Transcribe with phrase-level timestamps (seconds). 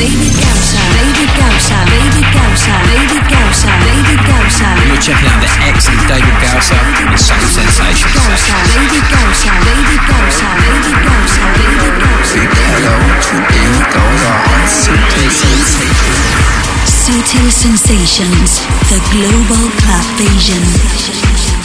[0.00, 0.80] David Gausa.
[0.96, 1.76] David Gausa.
[1.92, 2.72] David Gausa.
[2.88, 3.70] David Gausa.
[3.84, 4.68] David Gausa.
[4.88, 8.16] You're checking out the excellent David Gausa and Subtle Sensations.
[8.16, 8.56] Gausa.
[8.72, 9.52] David Gausa.
[9.60, 10.48] David Gausa.
[10.64, 11.44] David Gausa.
[11.52, 12.32] David Gausa.
[12.32, 16.40] Big hello to David Gausa on Subtle Sensations.
[16.88, 21.59] Subtle Sensations, the global club vision.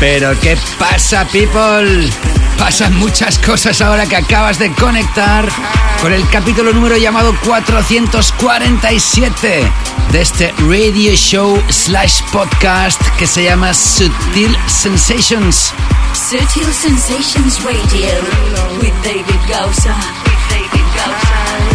[0.00, 2.08] Pero ¿qué pasa, people?
[2.58, 5.46] Pasan muchas cosas ahora que acabas de conectar
[6.00, 9.70] con el capítulo número llamado 447
[10.10, 15.74] de este radio show slash podcast que se llama Sutil Sensations.
[16.14, 18.08] Subtle Sensations Radio
[18.80, 19.94] with David Gausa.
[20.24, 21.69] With David Gausa.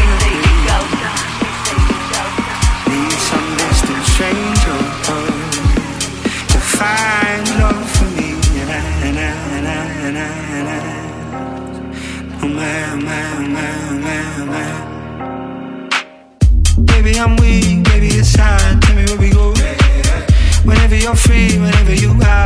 [21.16, 22.44] Free, whenever you are,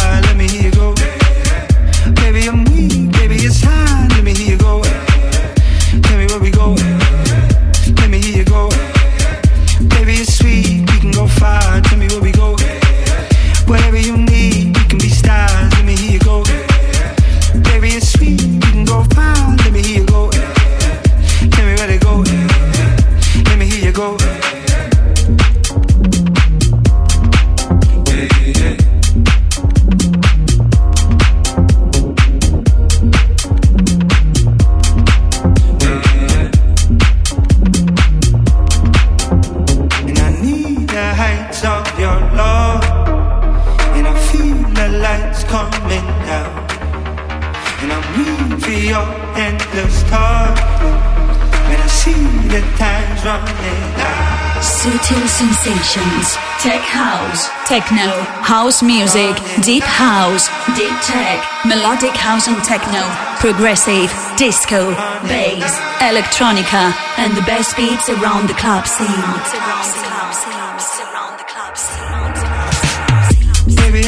[57.70, 58.10] Techno,
[58.42, 63.06] House Music, Deep House, Deep Tech, Melodic House and Techno,
[63.38, 64.90] Progressive, Disco,
[65.30, 69.06] Bass, Electronica, and the best beats around the club scene.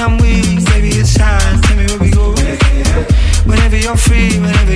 [0.02, 0.58] I'm weak,
[0.98, 1.62] it's time.
[1.62, 2.34] Tell me where we go.
[3.46, 4.71] Whenever you're free, whenever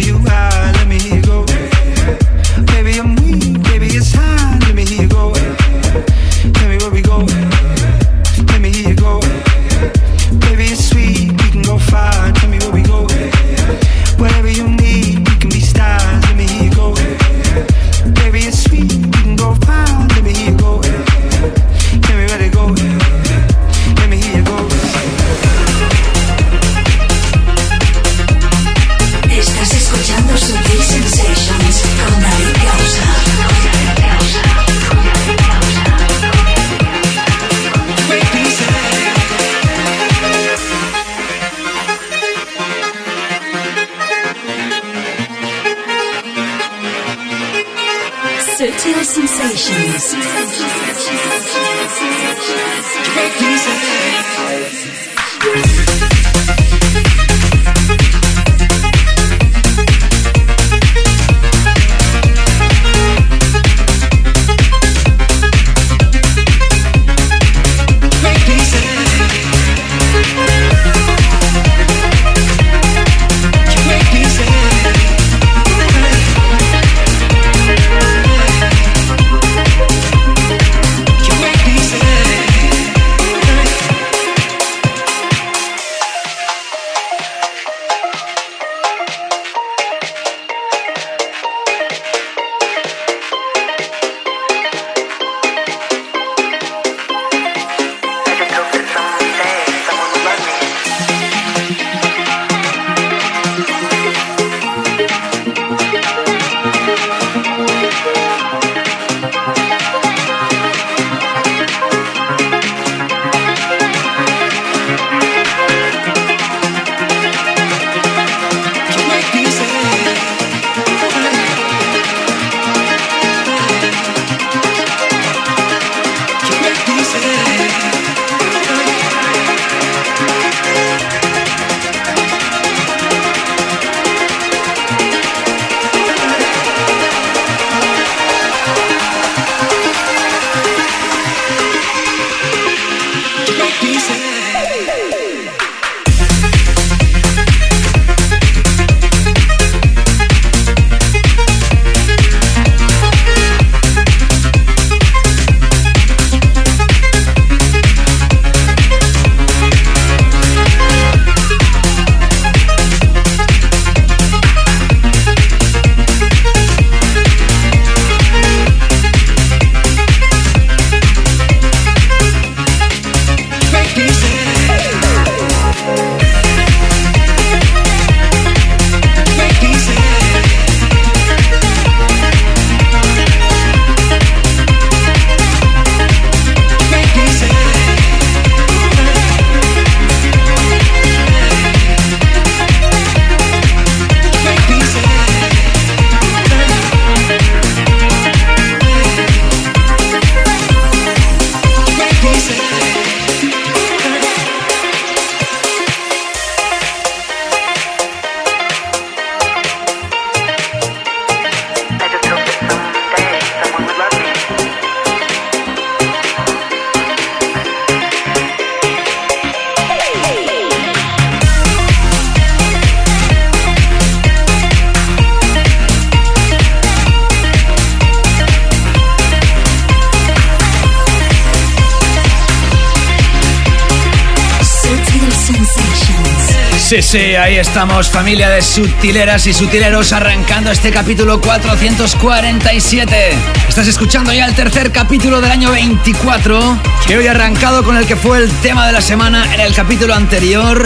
[237.16, 243.30] Sí, ahí estamos, familia de sutileras y sutileros, arrancando este capítulo 447.
[243.70, 246.78] Estás escuchando ya el tercer capítulo del año 24,
[247.08, 249.74] que hoy ha arrancado con el que fue el tema de la semana en el
[249.74, 250.86] capítulo anterior.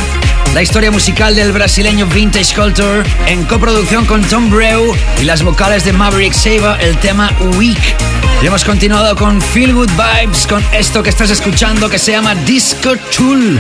[0.54, 5.84] La historia musical del brasileño Vintage Culture en coproducción con Tom Breu y las vocales
[5.84, 8.29] de Maverick Saber, el tema Week.
[8.42, 12.36] Y hemos continuado con Feel Good Vibes con esto que estás escuchando que se llama
[12.36, 13.60] Disco Tool.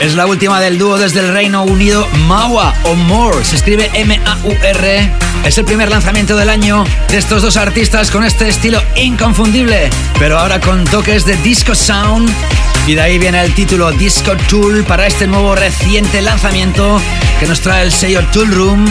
[0.00, 3.44] Es la última del dúo desde el Reino Unido, Maua o More.
[3.44, 5.10] Se escribe M-A-U-R.
[5.44, 9.90] Es el primer lanzamiento del año de estos dos artistas con este estilo inconfundible,
[10.20, 12.30] pero ahora con toques de disco sound.
[12.86, 17.00] Y de ahí viene el título Disco Tool para este nuevo reciente lanzamiento
[17.40, 18.86] que nos trae el sello Tool Room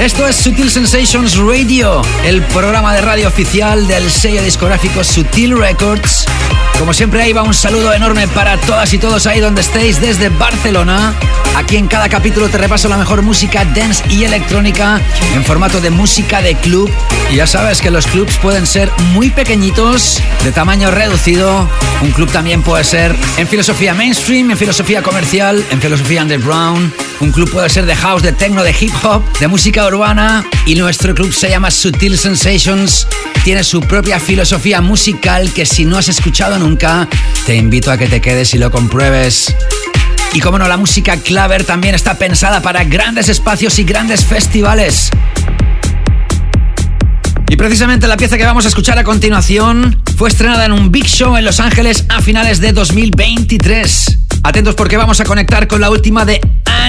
[0.00, 6.26] esto es Sutil Sensations Radio, el programa de radio oficial del sello discográfico Sutil Records.
[6.78, 10.28] Como siempre, ahí va un saludo enorme para todas y todos ahí donde estéis desde
[10.28, 11.14] Barcelona.
[11.56, 15.00] Aquí en cada capítulo te repaso la mejor música dance y electrónica
[15.34, 16.90] en formato de música de club.
[17.30, 21.68] Y ya sabes que los clubs pueden ser muy pequeñitos, de tamaño reducido.
[22.02, 27.03] Un club también puede ser en filosofía mainstream, en filosofía comercial, en filosofía underground.
[27.24, 30.44] Un club puede ser de house, de techno, de hip hop, de música urbana.
[30.66, 33.08] Y nuestro club se llama Sutil Sensations.
[33.44, 37.08] Tiene su propia filosofía musical que si no has escuchado nunca,
[37.46, 39.56] te invito a que te quedes y lo compruebes.
[40.34, 45.08] Y como no, la música claver también está pensada para grandes espacios y grandes festivales.
[47.48, 51.06] Y precisamente la pieza que vamos a escuchar a continuación fue estrenada en un Big
[51.06, 54.18] Show en Los Ángeles a finales de 2023.
[54.42, 56.42] Atentos porque vamos a conectar con la última de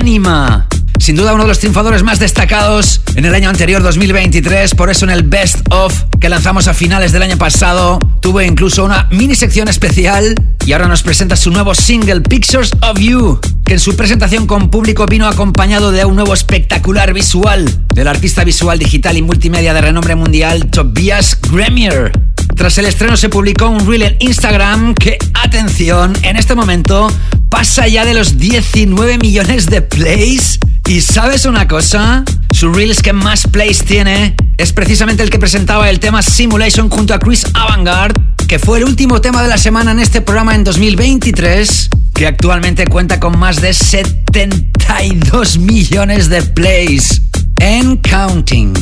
[0.06, 0.68] Anima.
[1.00, 5.04] Sin duda uno de los triunfadores más destacados en el año anterior 2023, por eso
[5.04, 9.34] en el Best of que lanzamos a finales del año pasado tuvo incluso una mini
[9.34, 13.96] sección especial y ahora nos presenta su nuevo single Pictures of You, que en su
[13.96, 19.24] presentación con público vino acompañado de un nuevo espectacular visual del artista visual digital y
[19.24, 22.12] multimedia de renombre mundial Tobias Gremier.
[22.56, 27.12] Tras el estreno se publicó un reel en Instagram que, atención, en este momento
[27.50, 30.60] pasa ya de los 19 millones de plays.
[30.88, 32.24] ¿Y sabes una cosa?
[32.52, 37.14] Su reels que más plays tiene es precisamente el que presentaba el tema Simulation junto
[37.14, 40.64] a Chris Avantgarde, que fue el último tema de la semana en este programa en
[40.64, 47.22] 2023, que actualmente cuenta con más de 72 millones de plays.
[47.60, 48.74] En counting.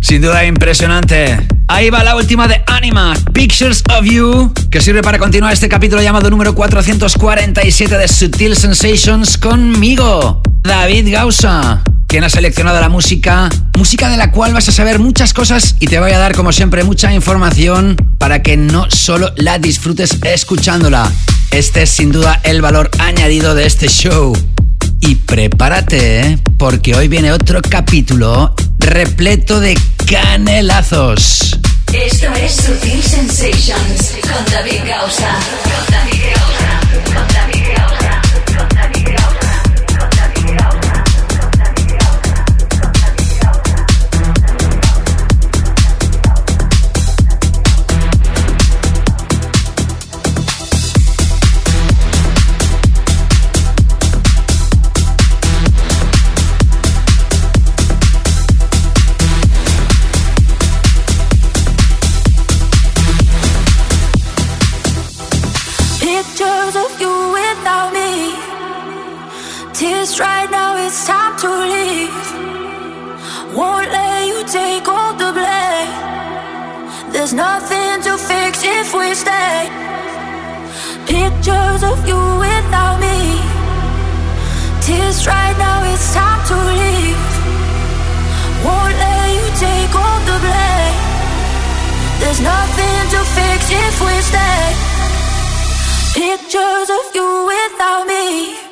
[0.00, 1.38] Sin duda impresionante.
[1.66, 6.00] Ahí va la última de Anima, Pictures of You, que sirve para continuar este capítulo
[6.00, 14.08] llamado número 447 de Sutil Sensations conmigo, David Gausa, quien ha seleccionado la música, música
[14.08, 16.84] de la cual vas a saber muchas cosas y te voy a dar como siempre
[16.84, 21.12] mucha información para que no solo la disfrutes escuchándola.
[21.50, 24.32] Este es sin duda el valor añadido de este show.
[25.00, 26.38] Y prepárate, ¿eh?
[26.58, 29.78] porque hoy viene otro capítulo repleto de
[30.10, 31.58] canelazos.
[31.92, 35.38] Esto es Sutil Sensations con David Gausa.
[35.62, 36.80] Con David Gausa.
[37.04, 38.07] Con David Gausa.
[74.52, 75.92] Take all the blame.
[77.12, 79.68] There's nothing to fix if we stay.
[81.06, 83.40] Pictures of you without me.
[84.80, 87.24] Tears right now, it's time to leave.
[88.64, 90.98] Won't let you take all the blame.
[92.20, 94.64] There's nothing to fix if we stay.
[96.14, 98.67] Pictures of you without me.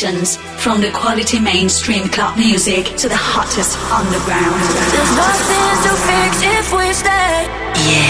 [0.00, 4.60] stations, from the quality mainstream club music to the hottest underground.
[4.92, 7.46] There's nothing to fix if we stay.
[7.90, 8.09] Yeah.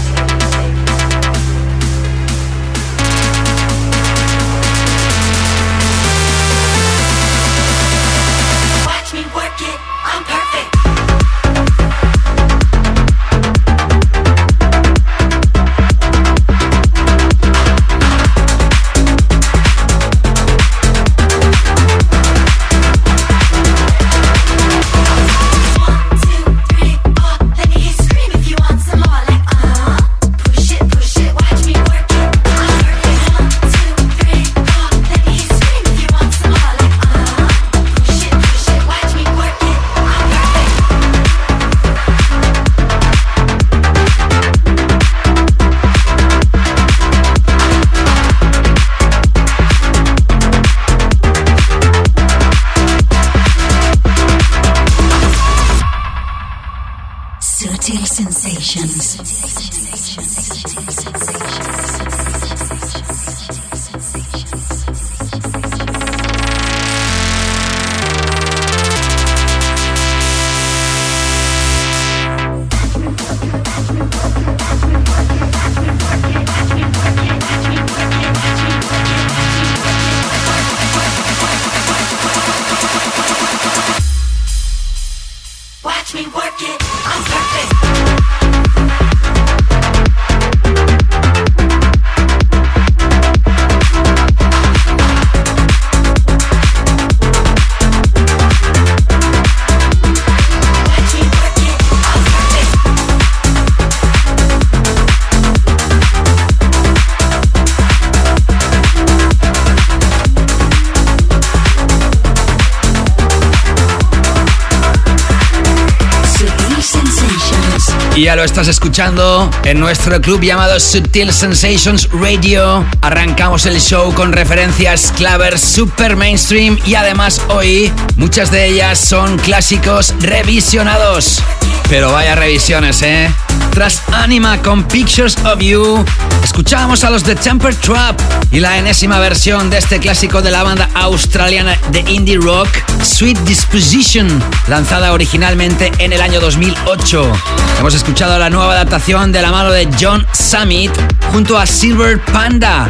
[118.35, 122.85] Lo estás escuchando en nuestro club llamado Subtil Sensations Radio.
[123.01, 129.37] Arrancamos el show con referencias claver super mainstream y además hoy muchas de ellas son
[129.37, 131.43] clásicos revisionados.
[131.89, 133.29] Pero vaya revisiones, ¿eh?
[133.71, 136.03] Tras Anima con Pictures of You,
[136.43, 138.19] escuchábamos a los de Temper Trap
[138.51, 142.69] y la enésima versión de este clásico de la banda australiana de indie rock,
[143.03, 144.27] Sweet Disposition,
[144.67, 147.31] lanzada originalmente en el año 2008.
[147.79, 150.91] Hemos escuchado la nueva adaptación de la mano de John Summit
[151.31, 152.89] junto a Silver Panda,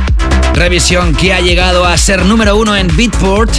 [0.54, 3.52] revisión que ha llegado a ser número uno en Beatport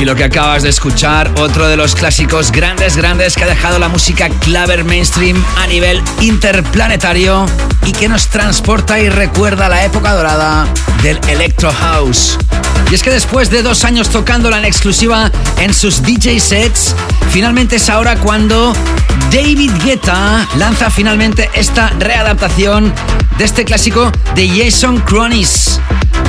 [0.00, 3.78] y lo que acabas de escuchar, otro de los clásicos grandes, grandes que ha dejado
[3.78, 7.44] la música claver mainstream a nivel interplanetario
[7.84, 10.66] y que nos transporta y recuerda la época dorada
[11.02, 12.38] del Electro House.
[12.90, 16.94] Y es que después de dos años tocándola en exclusiva en sus DJ sets,
[17.30, 18.72] finalmente es ahora cuando
[19.32, 22.92] David Guetta lanza finalmente esta readaptación
[23.38, 25.80] de este clásico de Jason Cronis,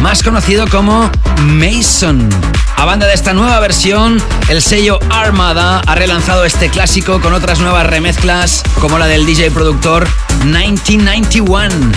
[0.01, 1.09] más conocido como
[1.41, 2.29] Mason.
[2.77, 7.59] A banda de esta nueva versión, el sello Armada ha relanzado este clásico con otras
[7.59, 10.07] nuevas remezclas, como la del DJ productor
[10.43, 11.91] 1991.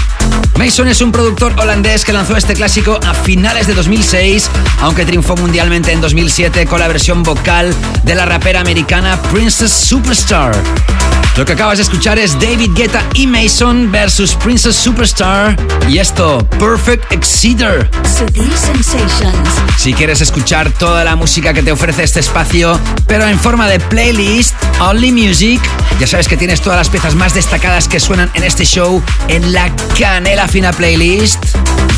[0.59, 5.37] Mason es un productor holandés que lanzó este clásico a finales de 2006, aunque triunfó
[5.37, 10.55] mundialmente en 2007 con la versión vocal de la rapera americana Princess Superstar.
[11.37, 15.57] Lo que acabas de escuchar es David Guetta y Mason versus Princess Superstar
[15.89, 17.13] y esto, Perfect.
[17.13, 17.89] Sensations.
[19.77, 23.81] Si quieres escuchar toda la música que te ofrece este espacio, pero en forma de
[23.81, 25.61] playlist, Only Music,
[25.99, 29.53] ya sabes que tienes todas las piezas más destacadas que suenan en este show en
[29.53, 31.45] la Canela Fina Playlist.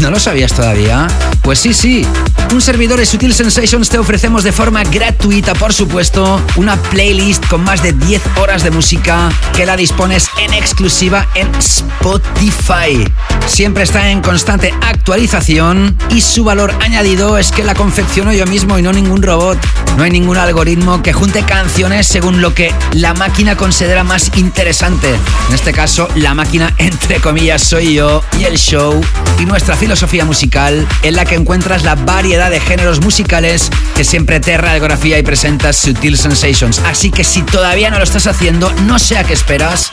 [0.01, 1.09] ¿No lo sabías todavía?
[1.43, 2.07] Pues sí, sí.
[2.53, 7.65] Un servidor de Sutil Sensations te ofrecemos de forma gratuita, por supuesto, una playlist con
[7.65, 13.05] más de 10 horas de música que la dispones en exclusiva en Spotify.
[13.47, 18.79] Siempre está en constante actualización y su valor añadido es que la confecciono yo mismo
[18.79, 19.59] y no ningún robot.
[19.97, 25.15] No hay ningún algoritmo que junte canciones según lo que la máquina considera más interesante.
[25.49, 29.01] En este caso, la máquina entre comillas soy yo y el show
[29.39, 34.41] y nuestra filosofía musical en la que encuentras la variedad de géneros musicales que siempre
[34.41, 36.81] te radiografía y presenta Sutil Sensations.
[36.81, 39.91] Así que si todavía no lo estás haciendo, no sé a qué esperas.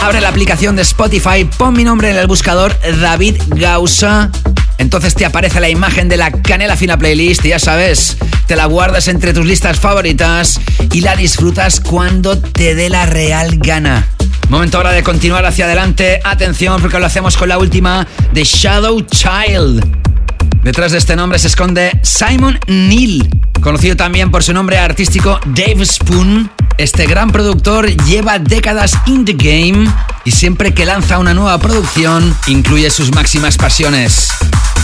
[0.00, 4.30] Abre la aplicación de Spotify, pon mi nombre en el buscador David Gausa.
[4.78, 8.66] Entonces te aparece la imagen de la Canela Fina Playlist y ya sabes, te la
[8.66, 10.60] guardas entre tus listas favoritas
[10.92, 14.08] y la disfrutas cuando te dé la real gana.
[14.48, 16.20] Momento ahora de continuar hacia adelante.
[16.24, 20.13] Atención porque lo hacemos con la última de Shadow Child.
[20.62, 23.28] Detrás de este nombre se esconde Simon Neil,
[23.60, 26.50] conocido también por su nombre artístico Dave Spoon.
[26.78, 29.88] Este gran productor lleva décadas in the game
[30.24, 34.28] y siempre que lanza una nueva producción incluye sus máximas pasiones.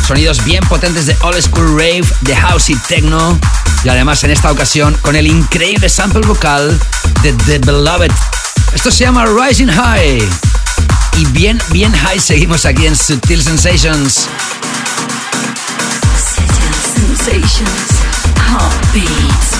[0.06, 3.38] Sonidos bien potentes de old school rave, de house y techno
[3.84, 6.78] y además en esta ocasión con el increíble sample vocal
[7.22, 8.12] de The Beloved.
[8.74, 10.22] Esto se llama Rising High.
[11.18, 14.28] Y bien, bien high seguimos aquí en Sutil Sensations.
[17.22, 18.00] Sensations.
[18.38, 19.59] Heartbeats.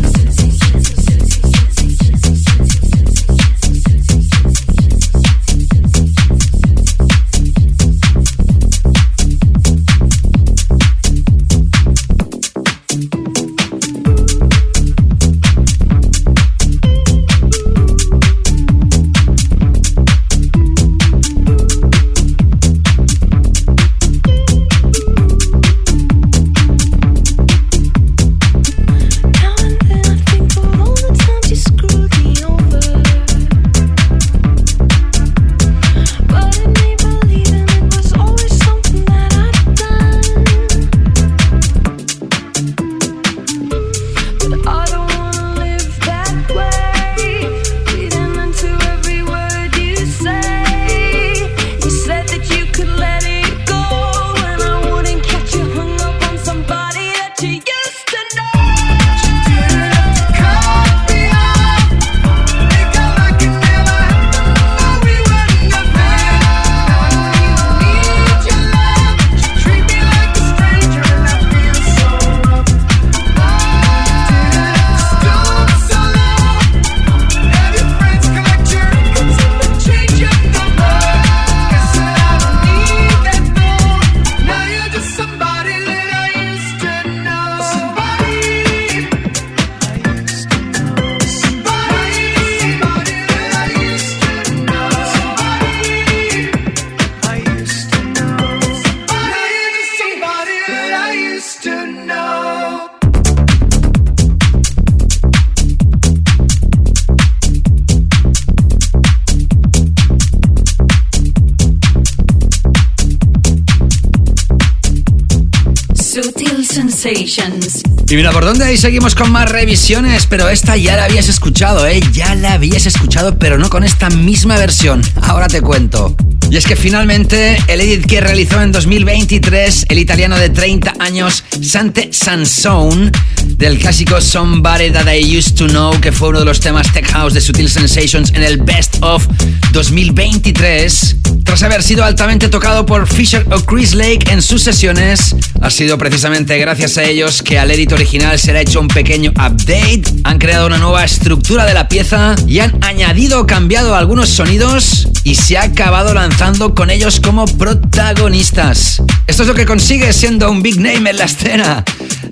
[118.11, 121.87] Y mira, por dónde ahí seguimos con más revisiones, pero esta ya la habías escuchado,
[121.87, 122.01] ¿eh?
[122.11, 125.01] Ya la habías escuchado, pero no con esta misma versión.
[125.21, 126.13] Ahora te cuento.
[126.49, 131.45] Y es que finalmente el edit que realizó en 2023 el italiano de 30 años
[131.61, 133.13] Sante Sansone
[133.45, 137.09] del clásico Somebody That I Used to Know, que fue uno de los temas Tech
[137.13, 139.25] House de Sutil Sensations en el Best of
[139.71, 141.20] 2023.
[141.51, 145.97] Tras haber sido altamente tocado por Fisher o Chris Lake en sus sesiones, ha sido
[145.97, 150.03] precisamente gracias a ellos que al edit original se le ha hecho un pequeño update,
[150.23, 155.09] han creado una nueva estructura de la pieza y han añadido o cambiado algunos sonidos
[155.25, 159.03] y se ha acabado lanzando con ellos como protagonistas.
[159.27, 161.83] Esto es lo que consigue siendo un big name en la escena.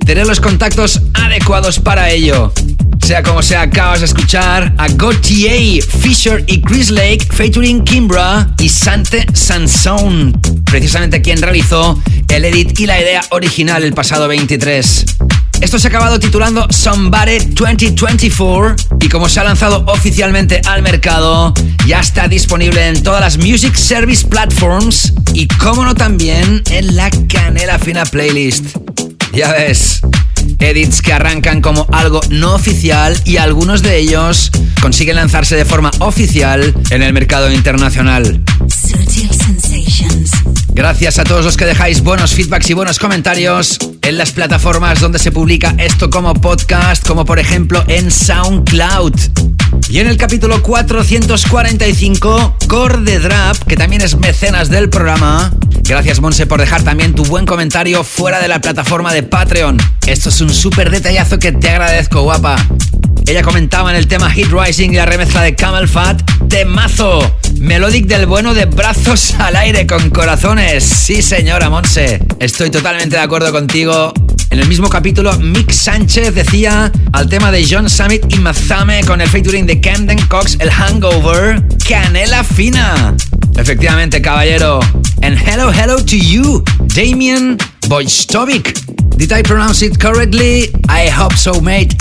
[0.05, 2.53] Tener los contactos adecuados para ello.
[3.09, 8.69] Sea como sea, acabas de escuchar a Gautier, Fisher y Chris Lake featuring Kimbra y
[8.69, 15.05] Sante Sansone, precisamente quien realizó el edit y la idea original el pasado 23.
[15.59, 21.55] Esto se ha acabado titulando Somebody 2024 y como se ha lanzado oficialmente al mercado,
[21.87, 27.09] ya está disponible en todas las Music Service Platforms y como no también en la
[27.27, 28.77] Canela Fina Playlist.
[29.33, 30.01] Ya ves,
[30.59, 35.91] edits que arrancan como algo no oficial y algunos de ellos consiguen lanzarse de forma
[35.99, 38.41] oficial en el mercado internacional.
[40.73, 45.19] Gracias a todos los que dejáis buenos feedbacks y buenos comentarios en las plataformas donde
[45.19, 49.13] se publica esto como podcast, como por ejemplo en SoundCloud.
[49.89, 55.51] Y en el capítulo 445, Core de Drap, que también es mecenas del programa.
[55.83, 59.77] Gracias, Monse, por dejar también tu buen comentario fuera de la plataforma de Patreon.
[60.05, 62.55] Esto es un súper detallazo que te agradezco, guapa.
[63.25, 68.05] Ella comentaba en el tema Hit Rising y la remezcla de Camel Fat, temazo, melodic
[68.07, 70.83] del bueno de brazos al aire con corazones.
[70.83, 74.13] Sí, señora Monse, estoy totalmente de acuerdo contigo.
[74.49, 79.21] En el mismo capítulo, Mick Sánchez decía al tema de John Summit y Mazame con
[79.21, 83.15] el featuring de Camden Cox, el Hangover, canela fina.
[83.57, 84.79] Efectivamente, caballero.
[85.21, 86.63] And hello, hello to you,
[86.95, 87.57] Damien
[87.89, 89.17] Bojstovic.
[89.17, 90.69] Did I pronounce it correctly?
[90.87, 91.95] I hope so, mate.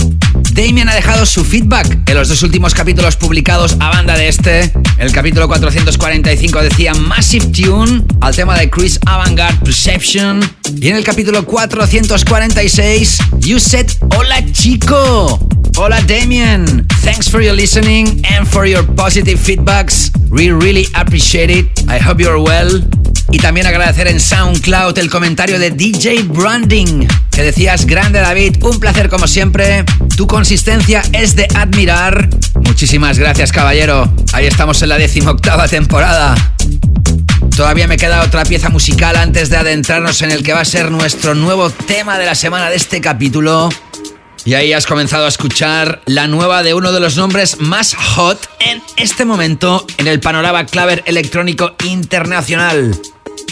[0.52, 4.70] Damien ha dejado su feedback en los dos últimos capítulos publicados a banda de este.
[4.98, 10.40] El capítulo 445 decía Massive Tune al tema de Chris Avantgarde Perception.
[10.78, 15.38] Y en el capítulo 446, You said Hola chico.
[15.78, 16.86] Hola Damien.
[17.02, 20.10] Thanks for your listening and for your positive feedbacks.
[20.28, 21.66] We really appreciate it.
[21.88, 22.86] I hope you're well.
[23.30, 28.80] Y también agradecer en SoundCloud el comentario de DJ Branding, que decías, grande David, un
[28.80, 29.84] placer como siempre,
[30.16, 32.28] tu consistencia es de admirar.
[32.64, 36.34] Muchísimas gracias caballero, ahí estamos en la decimoctava temporada.
[37.56, 40.90] Todavía me queda otra pieza musical antes de adentrarnos en el que va a ser
[40.90, 43.68] nuestro nuevo tema de la semana de este capítulo.
[44.44, 48.50] Y ahí has comenzado a escuchar la nueva de uno de los nombres más hot
[48.58, 53.00] en este momento en el panorama claver electrónico internacional.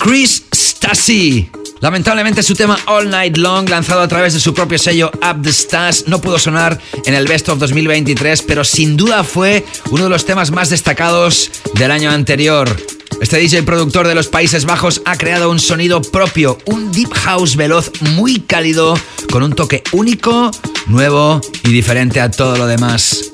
[0.01, 1.51] Chris Stassi.
[1.81, 5.51] Lamentablemente su tema All Night Long, lanzado a través de su propio sello Up the
[5.51, 10.11] Stars, no pudo sonar en el Best of 2023, pero sin duda fue uno de
[10.11, 12.75] los temas más destacados del año anterior.
[13.21, 17.57] Este DJ productor de los Países Bajos ha creado un sonido propio, un deep house
[17.57, 18.99] veloz muy cálido,
[19.31, 20.51] con un toque único,
[20.87, 23.33] nuevo y diferente a todo lo demás.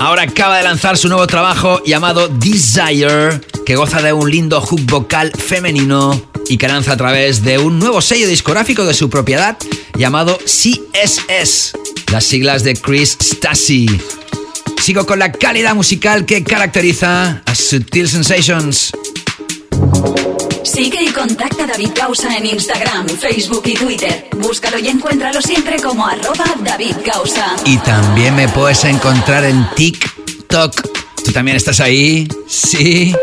[0.00, 4.82] Ahora acaba de lanzar su nuevo trabajo llamado Desire, que goza de un lindo hook
[4.86, 9.56] vocal femenino y que lanza a través de un nuevo sello discográfico de su propiedad
[9.96, 11.72] llamado CSS,
[12.10, 13.86] las siglas de Chris Stassi.
[14.82, 18.90] Sigo con la calidad musical que caracteriza a Sutil Sensations.
[20.64, 24.28] Sigue y contacta a David Causa en Instagram, Facebook y Twitter.
[24.36, 27.54] Búscalo y encuéntralo siempre como arroba David Causa.
[27.64, 30.82] Y también me puedes encontrar en TikTok.
[31.24, 32.26] ¿Tú también estás ahí?
[32.48, 33.14] Sí.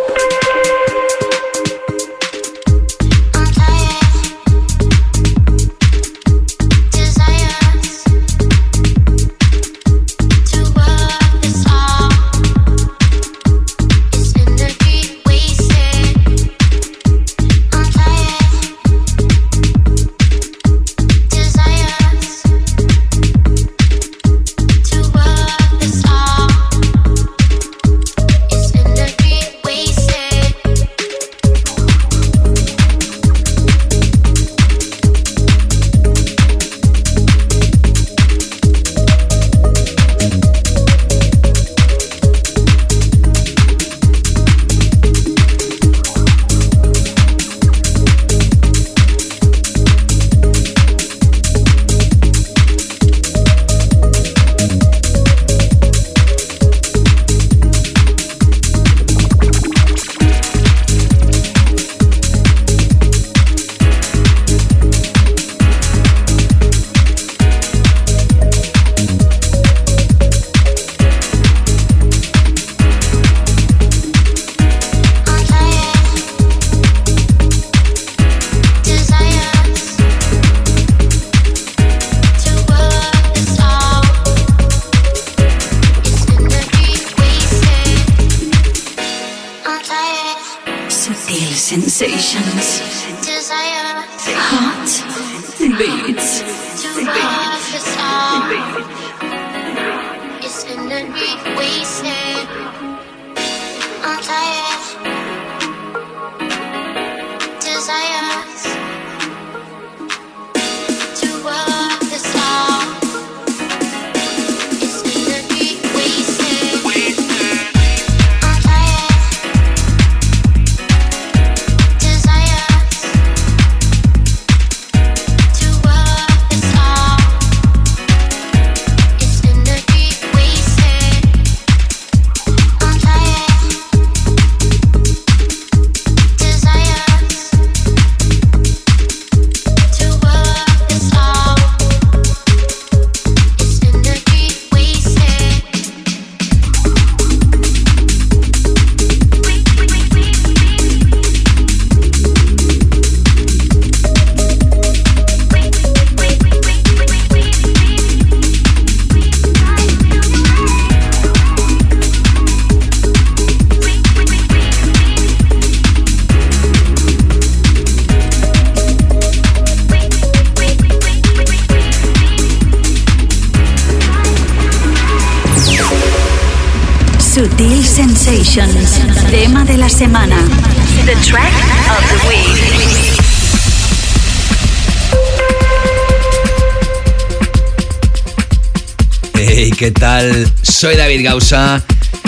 [189.87, 190.51] ¿Qué tal?
[190.63, 191.81] Soy David Gausa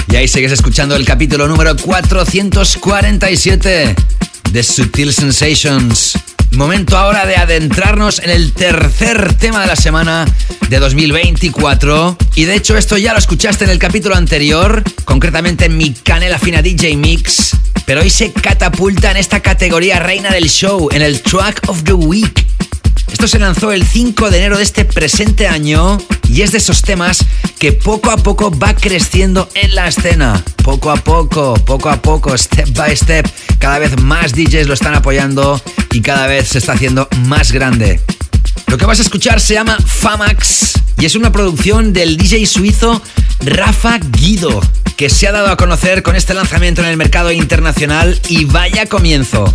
[0.09, 3.95] y ahí sigues escuchando el capítulo número 447
[4.51, 6.13] de Sutil Sensations.
[6.51, 10.23] Momento ahora de adentrarnos en el tercer tema de la semana
[10.69, 12.17] de 2024.
[12.35, 16.39] Y de hecho esto ya lo escuchaste en el capítulo anterior, concretamente en mi Canela
[16.39, 17.57] Fina DJ Mix.
[17.85, 21.91] Pero hoy se catapulta en esta categoría reina del show, en el Track of the
[21.91, 22.45] Week.
[23.11, 25.97] Esto se lanzó el 5 de enero de este presente año
[26.29, 27.25] y es de esos temas
[27.57, 30.43] que poco a poco va creciendo en la escena.
[30.63, 33.27] Poco a poco, poco a poco, step by step.
[33.57, 35.61] Cada vez más DJs lo están apoyando
[35.91, 37.99] y cada vez se está haciendo más grande.
[38.67, 43.01] Lo que vas a escuchar se llama Famax y es una producción del DJ suizo
[43.39, 44.61] Rafa Guido,
[44.95, 48.85] que se ha dado a conocer con este lanzamiento en el mercado internacional y vaya
[48.85, 49.53] comienzo.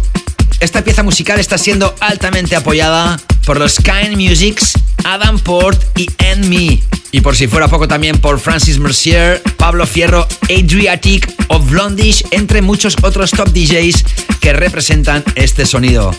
[0.61, 4.73] Esta pieza musical está siendo altamente apoyada por los Kind Musics,
[5.05, 6.09] Adam Port y
[6.47, 6.83] Me.
[7.13, 12.63] Y por si fuera poco también por Francis Mercier, Pablo Fierro, Adriatic o Blondish, entre
[12.63, 14.05] muchos otros top DJs
[14.41, 16.15] que representan este sonido.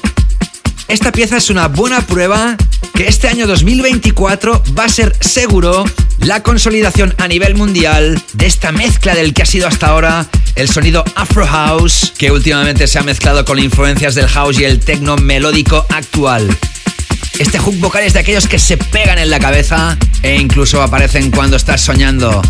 [0.88, 2.56] Esta pieza es una buena prueba
[2.94, 5.84] que este año 2024 va a ser seguro
[6.20, 10.70] la consolidación a nivel mundial de esta mezcla del que ha sido hasta ahora el
[10.70, 15.18] sonido Afro House, que últimamente se ha mezclado con influencias del house y el techno
[15.18, 16.48] melódico actual.
[17.38, 21.32] Este hook vocal es de aquellos que se pegan en la cabeza e incluso aparecen
[21.32, 22.42] cuando estás soñando.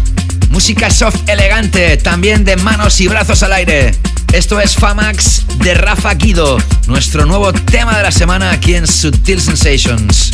[0.50, 3.96] Música soft elegante, también de manos y brazos al aire.
[4.32, 9.42] Esto es Famax de Rafa Guido, nuestro nuevo tema de la semana aquí en Sutil
[9.42, 10.32] Sensations.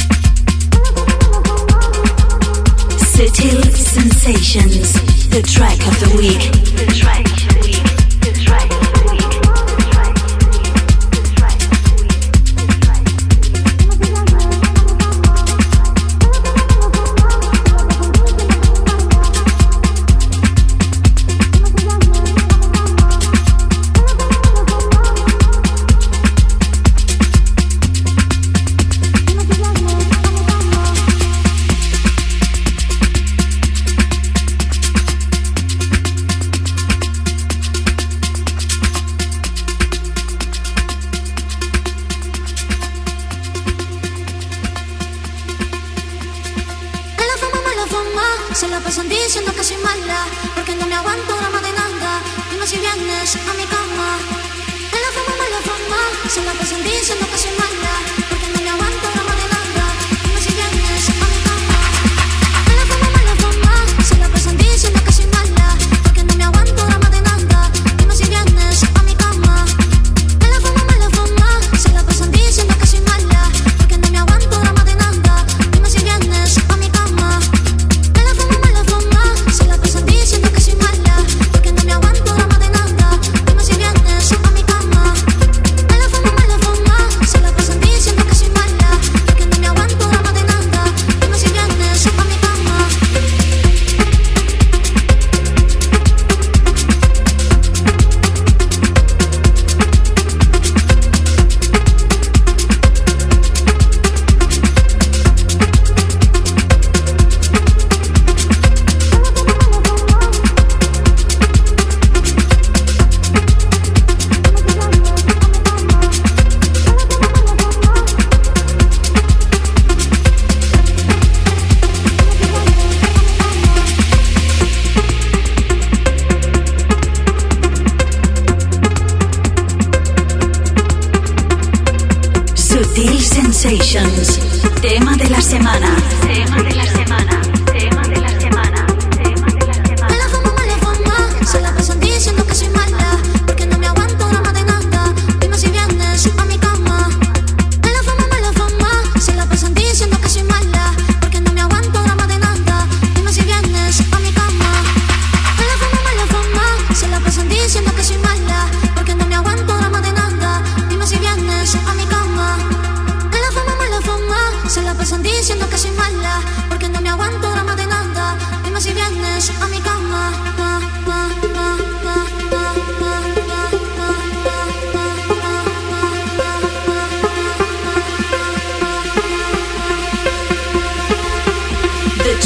[3.16, 4.94] Sutil Sensations.
[5.30, 7.41] The track of the week.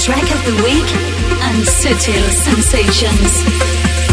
[0.06, 0.86] Track of the week
[1.42, 4.05] and Sutil Sensations.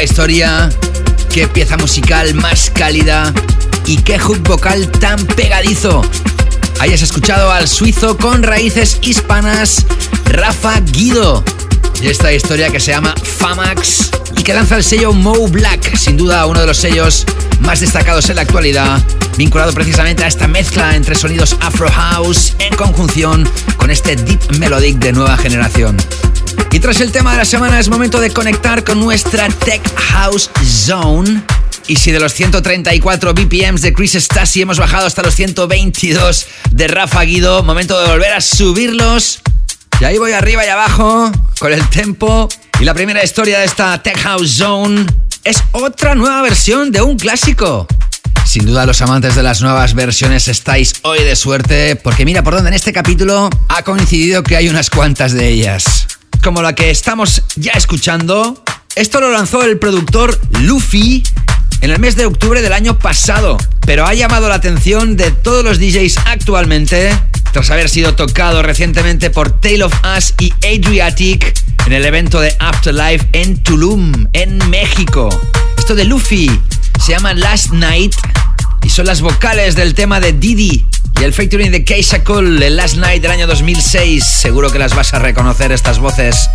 [0.00, 0.70] Historia,
[1.32, 3.34] qué pieza musical más cálida
[3.84, 6.02] y qué hook vocal tan pegadizo.
[6.78, 9.84] Hayas escuchado al suizo con raíces hispanas,
[10.26, 11.44] Rafa Guido.
[12.00, 16.16] Y esta historia que se llama Famax y que lanza el sello Mo Black, sin
[16.16, 17.26] duda uno de los sellos
[17.60, 19.02] más destacados en la actualidad,
[19.36, 24.96] vinculado precisamente a esta mezcla entre sonidos Afro House en conjunción con este Deep Melodic
[24.98, 25.96] de nueva generación.
[26.70, 30.50] Y tras el tema de la semana es momento de conectar con nuestra Tech House
[30.64, 31.42] Zone.
[31.86, 36.88] Y si de los 134 BPMs de Chris Stasi hemos bajado hasta los 122 de
[36.88, 39.40] Rafa Guido, momento de volver a subirlos.
[40.00, 42.48] Y ahí voy arriba y abajo con el tempo.
[42.80, 45.06] Y la primera historia de esta Tech House Zone
[45.44, 47.86] es otra nueva versión de un clásico.
[48.44, 52.54] Sin duda los amantes de las nuevas versiones estáis hoy de suerte porque mira por
[52.54, 56.06] dónde en este capítulo ha coincidido que hay unas cuantas de ellas.
[56.42, 58.62] Como la que estamos ya escuchando.
[58.96, 61.22] Esto lo lanzó el productor Luffy
[61.80, 65.64] en el mes de octubre del año pasado, pero ha llamado la atención de todos
[65.64, 67.16] los DJs actualmente
[67.52, 71.54] tras haber sido tocado recientemente por Tale of Us y Adriatic
[71.86, 75.28] en el evento de Afterlife en Tulum, en México.
[75.78, 76.50] Esto de Luffy
[77.04, 78.14] se llama Last Night
[78.82, 80.86] y son las vocales del tema de Didi
[81.22, 84.24] y el featuring de Keisha Cole, el Last Night del año 2006.
[84.24, 86.48] Seguro que las vas a reconocer estas voces.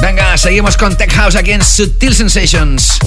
[0.00, 2.98] Venga, seguimos con Tech House aquí en Sutil Sensations.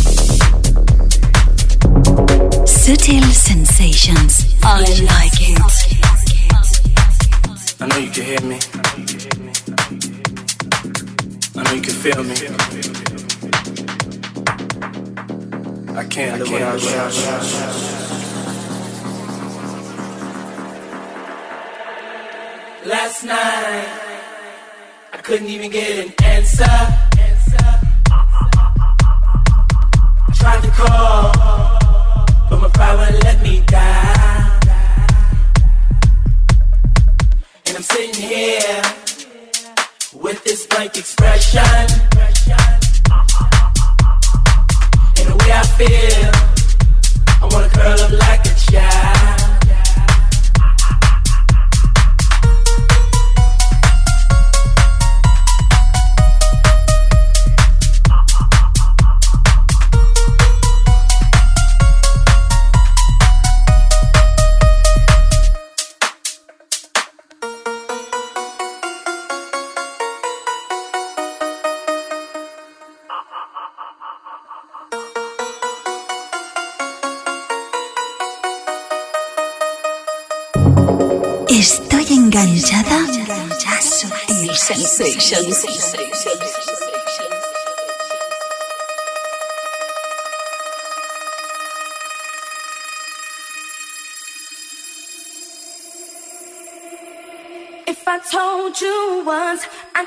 [2.68, 4.56] Sutil Sensations.
[4.62, 5.58] I like it.
[7.80, 8.60] I know you can hear me.
[11.56, 12.36] I know you can feel me.
[15.98, 18.29] I can't live without you.
[22.86, 23.88] Last night,
[25.12, 26.64] I couldn't even get an answer.
[26.64, 26.88] I
[30.34, 31.34] tried to call,
[32.50, 34.62] but my pride wouldn't let me down.
[37.66, 38.82] And I'm sitting here
[40.14, 41.60] with this blank expression.
[45.18, 46.59] And the way I feel,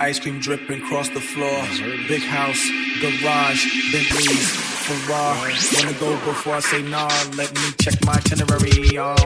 [0.00, 1.60] ice cream dripping across the floor.
[2.08, 2.62] Big house,
[3.00, 3.62] garage,
[3.92, 4.50] Bentley's,
[4.86, 5.54] Ferrari.
[5.74, 7.08] Wanna go before I say nah?
[7.36, 8.96] Let me check my itinerary.
[8.96, 9.16] Um,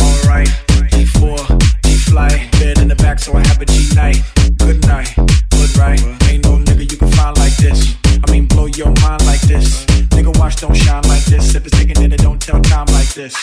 [0.00, 0.48] alright.
[0.92, 4.22] G4, G fly, bed in the back, so I have a G night.
[4.58, 5.12] Good night,
[5.50, 6.00] good right.
[6.30, 7.94] Ain't no nigga you can find like this.
[8.26, 9.84] I mean, blow your mind like this.
[10.14, 11.54] Nigga, watch don't shine like this.
[11.54, 13.34] If it's taking it, don't tell time like this.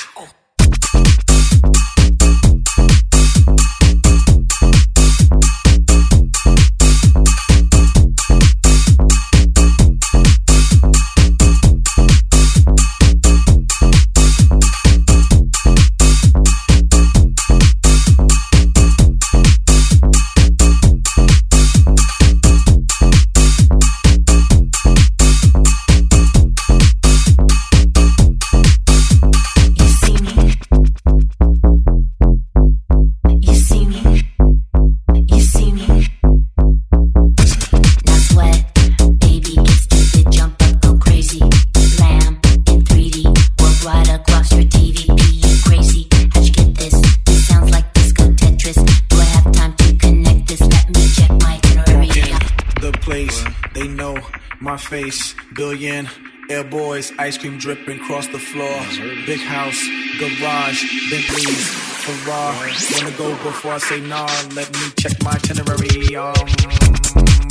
[55.80, 56.08] Billion.
[56.50, 58.80] Air boys, ice cream dripping across the floor.
[59.26, 59.80] Big house,
[60.20, 61.68] garage, Bentley's,
[62.04, 62.74] Ferrari.
[62.94, 64.26] Wanna go before I say nah?
[64.56, 66.16] Let me check my itinerary.
[66.16, 66.34] Um,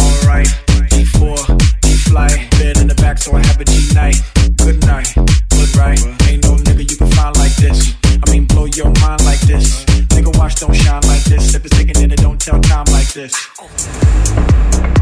[0.03, 0.49] alright.
[0.91, 4.17] G4, G fly, bed in the back, so I have a G night.
[4.57, 5.15] Good night,
[5.51, 6.01] good right.
[6.29, 7.95] Ain't no nigga you can find like this.
[8.05, 9.85] I mean, blow your mind like this.
[10.13, 11.55] Nigga, watch don't shine like this.
[11.55, 14.98] If it's taking it, don't tell time like this.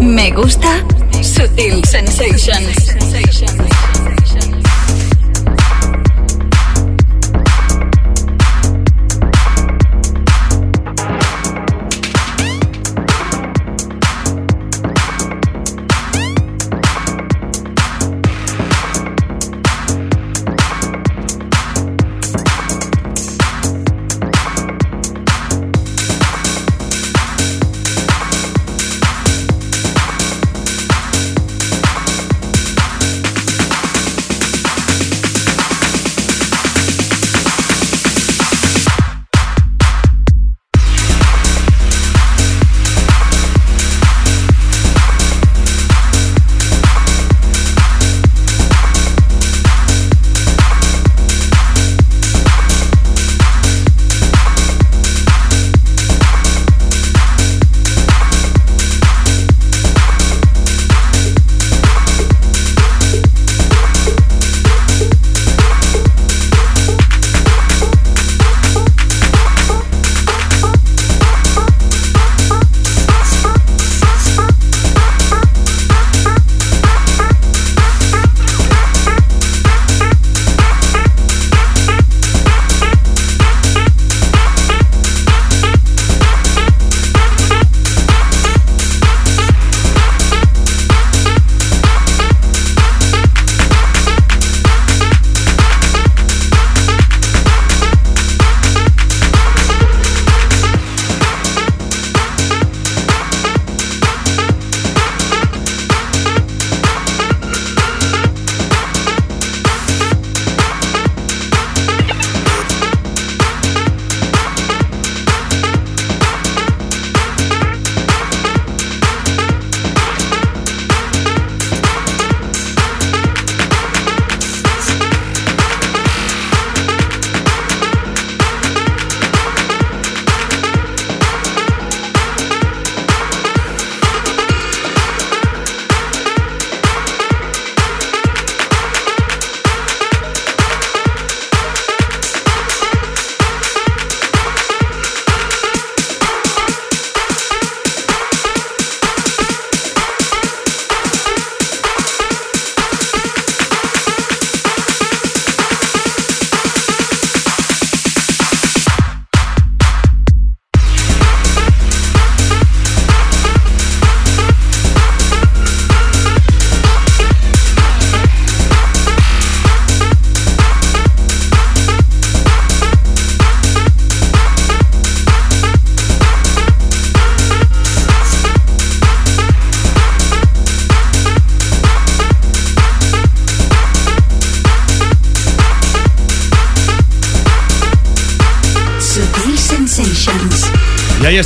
[0.00, 0.84] Me gusta
[1.22, 4.19] Sutil Sensations.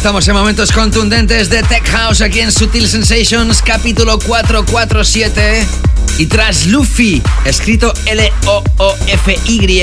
[0.04, 5.66] Estamos en momentos contundentes de Tech House aquí en Sutil Sensations, capítulo 447.
[6.18, 9.82] Y tras Luffy, escrito L-O-O-F-Y,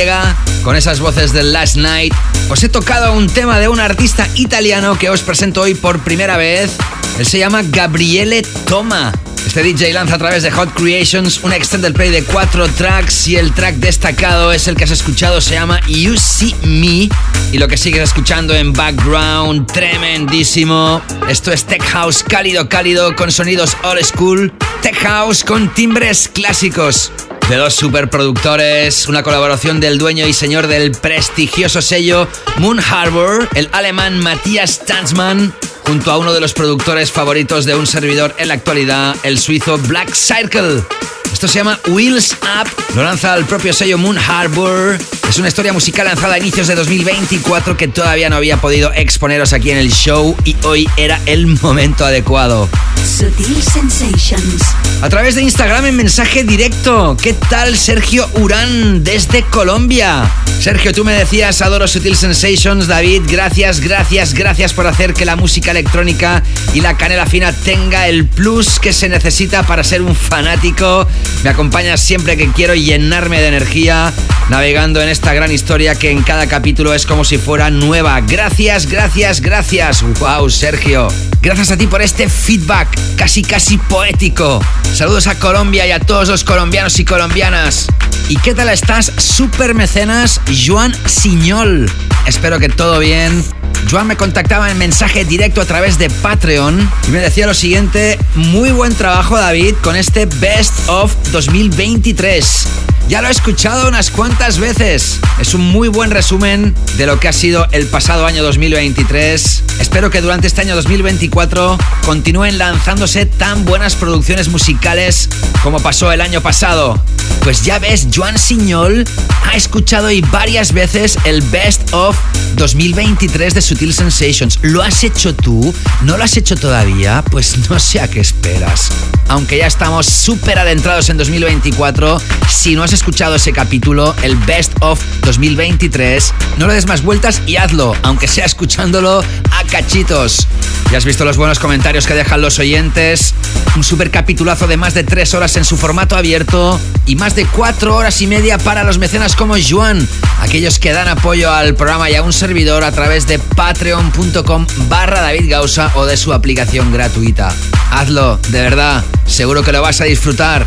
[0.63, 2.13] con esas voces del Last Night,
[2.51, 6.37] os he tocado un tema de un artista italiano que os presento hoy por primera
[6.37, 6.69] vez.
[7.17, 9.11] Él se llama Gabriele Toma.
[9.45, 13.35] Este DJ lanza a través de Hot Creations un extended play de cuatro tracks y
[13.35, 17.09] el track destacado es el que has escuchado, se llama You See Me.
[17.51, 21.01] Y lo que sigues escuchando en background, tremendísimo.
[21.27, 27.11] Esto es Tech House cálido, cálido con sonidos old school, Tech House con timbres clásicos
[27.49, 32.27] de dos superproductores, una colaboración del dueño y señor del prestigioso sello
[32.59, 35.53] Moon Harbor, el alemán Matthias Tanzmann,
[35.85, 39.77] junto a uno de los productores favoritos de un servidor en la actualidad, el suizo
[39.77, 40.83] Black Circle.
[41.31, 44.99] Esto se llama Wheels Up, lo lanza el propio sello Moon Harbor.
[45.29, 49.53] Es una historia musical lanzada a inicios de 2024 que todavía no había podido exponeros
[49.53, 52.67] aquí en el show y hoy era el momento adecuado.
[53.05, 54.61] Sutil Sensations.
[55.01, 57.17] A través de Instagram en mensaje directo.
[57.21, 60.29] ¿Qué tal Sergio Urán desde Colombia?
[60.59, 62.87] Sergio, tú me decías, adoro Sutil Sensations.
[62.87, 68.07] David, gracias, gracias, gracias por hacer que la música electrónica y la canela fina tenga
[68.07, 71.07] el plus que se necesita para ser un fanático.
[71.43, 74.13] Me acompañas siempre que quiero llenarme de energía
[74.49, 78.21] navegando en esta gran historia que en cada capítulo es como si fuera nueva.
[78.21, 80.03] Gracias, gracias, gracias.
[80.19, 81.07] Wow, Sergio.
[81.41, 84.63] Gracias a ti por este feedback casi casi poético.
[84.93, 87.87] Saludos a Colombia y a todos los colombianos y colombianas.
[88.29, 91.91] ¿Y qué tal estás, super mecenas Joan Siñol?
[92.27, 93.60] Espero que todo bien.
[93.89, 98.17] Joan me contactaba en mensaje directo a través de Patreon y me decía lo siguiente,
[98.35, 102.67] muy buen trabajo David con este Best of 2023.
[103.11, 105.19] Ya lo he escuchado unas cuantas veces.
[105.39, 109.63] Es un muy buen resumen de lo que ha sido el pasado año 2023.
[109.81, 115.27] Espero que durante este año 2024 continúen lanzándose tan buenas producciones musicales
[115.61, 117.03] como pasó el año pasado.
[117.43, 119.03] Pues ya ves, Joan Siñol
[119.51, 122.15] ha escuchado y varias veces el Best of
[122.55, 124.59] 2023 de Sutil Sensations.
[124.61, 125.73] ¿Lo has hecho tú?
[126.03, 127.23] ¿No lo has hecho todavía?
[127.29, 128.89] Pues no sé a qué esperas.
[129.27, 134.73] Aunque ya estamos súper adentrados en 2024, si no has escuchado ese capítulo, el Best
[134.81, 140.47] of 2023, no le des más vueltas y hazlo, aunque sea escuchándolo a cachitos.
[140.91, 143.33] Ya has visto los buenos comentarios que dejan los oyentes,
[143.77, 147.45] un super capitulazo de más de 3 horas en su formato abierto y más de
[147.45, 150.05] 4 horas y media para los mecenas como Juan,
[150.41, 155.21] aquellos que dan apoyo al programa y a un servidor a través de patreon.com barra
[155.21, 157.53] David Gausa o de su aplicación gratuita.
[157.91, 160.65] Hazlo, de verdad, seguro que lo vas a disfrutar.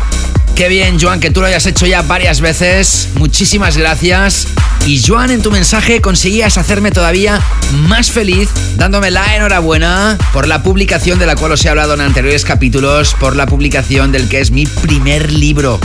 [0.55, 3.09] Qué bien, Joan, que tú lo hayas hecho ya varias veces.
[3.15, 4.47] Muchísimas gracias.
[4.85, 7.41] Y Joan, en tu mensaje conseguías hacerme todavía
[7.87, 12.01] más feliz, dándome la enhorabuena por la publicación de la cual os he hablado en
[12.01, 15.79] anteriores capítulos, por la publicación del que es mi primer libro.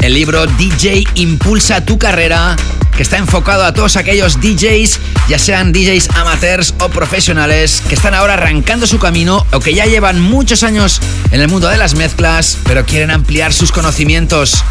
[0.00, 2.56] El libro DJ Impulsa tu carrera
[2.96, 8.14] que está enfocado a todos aquellos DJs, ya sean DJs amateurs o profesionales, que están
[8.14, 11.94] ahora arrancando su camino o que ya llevan muchos años en el mundo de las
[11.94, 14.64] mezclas, pero quieren ampliar sus conocimientos.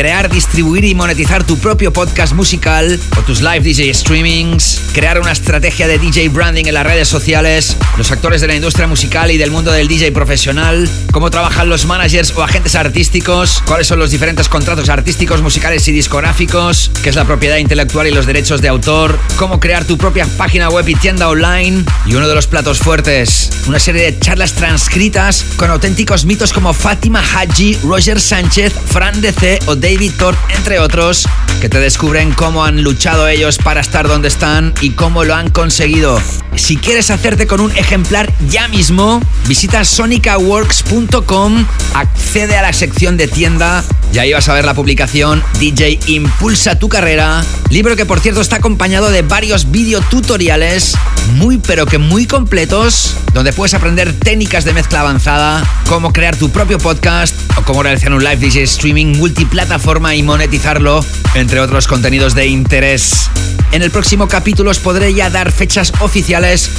[0.00, 5.30] Crear, distribuir y monetizar tu propio podcast musical o tus live DJ streamings, crear una
[5.30, 9.36] estrategia de DJ branding en las redes sociales, los actores de la industria musical y
[9.36, 14.10] del mundo del DJ profesional, cómo trabajan los managers o agentes artísticos, cuáles son los
[14.10, 18.68] diferentes contratos artísticos, musicales y discográficos, qué es la propiedad intelectual y los derechos de
[18.68, 22.78] autor, cómo crear tu propia página web y tienda online y uno de los platos
[22.78, 29.20] fuertes, una serie de charlas transcritas con auténticos mitos como Fátima Haji, Roger Sánchez, Fran
[29.20, 31.26] DC o David Thorpe, entre otros,
[31.60, 35.50] que te descubren cómo han luchado ellos para estar donde están y cómo lo han
[35.50, 36.22] conseguido.
[36.54, 43.26] Si quieres hacerte con un ejemplar ya mismo, visita sonicaworks.com, accede a la sección de
[43.26, 43.82] tienda
[44.12, 48.40] y ahí vas a ver la publicación DJ Impulsa tu carrera, libro que por cierto
[48.40, 50.94] está acompañado de varios videotutoriales
[51.34, 56.50] muy pero que muy completos, donde puedes aprender técnicas de mezcla avanzada, cómo crear tu
[56.50, 59.79] propio podcast o cómo realizar un live DJ streaming multiplataforma
[60.14, 61.04] y monetizarlo,
[61.34, 63.30] entre otros contenidos de interés.
[63.72, 66.70] En el próximo capítulo os podré ya dar fechas oficiales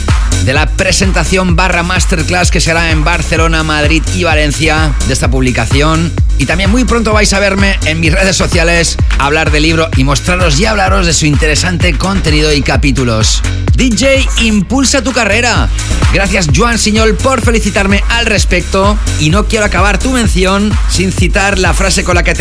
[0.45, 6.11] de la presentación barra masterclass que será en Barcelona, Madrid y Valencia de esta publicación.
[6.37, 10.03] Y también muy pronto vais a verme en mis redes sociales hablar del libro y
[10.03, 13.41] mostraros y hablaros de su interesante contenido y capítulos.
[13.75, 15.69] DJ Impulsa tu carrera.
[16.13, 21.57] Gracias Joan Siñol por felicitarme al respecto y no quiero acabar tu mención sin citar
[21.57, 22.33] la frase con la que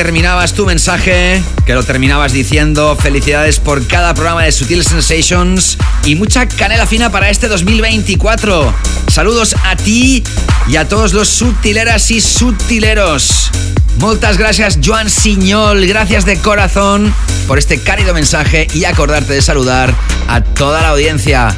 [0.49, 6.49] tu mensaje, que lo terminabas diciendo felicidades por cada programa de Sutil Sensations y mucha
[6.49, 8.72] canela fina para este 2024.
[9.09, 10.24] Saludos a ti
[10.66, 13.51] y a todos los sutileras y sutileros.
[13.99, 17.14] Muchas gracias Joan Siñol, gracias de corazón
[17.47, 19.95] por este cálido mensaje y acordarte de saludar
[20.26, 21.55] a toda la audiencia.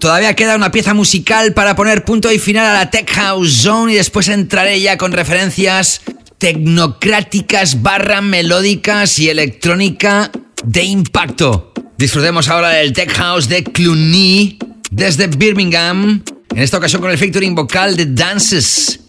[0.00, 3.92] Todavía queda una pieza musical para poner punto y final a la Tech House Zone
[3.92, 6.02] y después entraré ya con referencias
[6.38, 10.30] tecnocráticas barra melódicas y electrónica
[10.64, 11.72] de impacto.
[11.96, 14.58] Disfrutemos ahora del Tech House de Cluny
[14.92, 16.22] desde Birmingham,
[16.54, 19.00] en esta ocasión con el featuring vocal de Dances.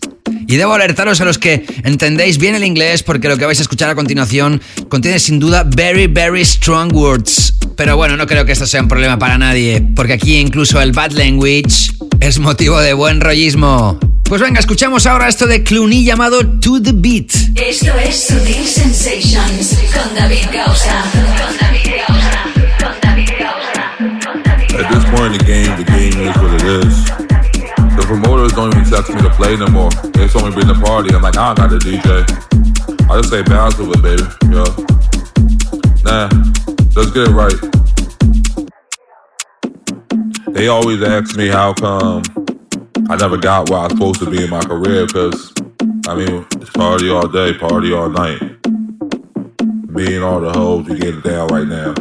[0.47, 3.61] Y debo alertaros a los que entendéis bien el inglés porque lo que vais a
[3.61, 7.53] escuchar a continuación contiene sin duda very, very strong words.
[7.75, 10.91] Pero bueno, no creo que esto sea un problema para nadie, porque aquí incluso el
[10.91, 13.99] bad language es motivo de buen rollismo.
[14.29, 17.31] Pues venga, escuchamos ahora esto de Clooney llamado To The Beat.
[17.55, 21.03] Esto es Sutil Sensations con David Gausa.
[21.11, 22.43] Con David Gausa.
[22.79, 24.85] Con David Gausa.
[24.85, 27.18] At this point in the game, the game is what it is.
[28.09, 29.91] Promoters don't even text me to play no more.
[29.91, 31.13] They told me bring the party.
[31.13, 32.25] I'm like, I don't got the DJ.
[33.07, 34.23] I just say bounce with it, baby.
[34.49, 34.65] Yo.
[36.01, 36.27] Nah,
[36.95, 37.53] let's get it right.
[40.55, 42.23] They always ask me how come
[43.11, 45.53] I never got where I was supposed to be in my career because,
[46.07, 48.41] I mean, it's party all day, party all night.
[49.87, 51.93] Me and all the hoes, we getting down right now.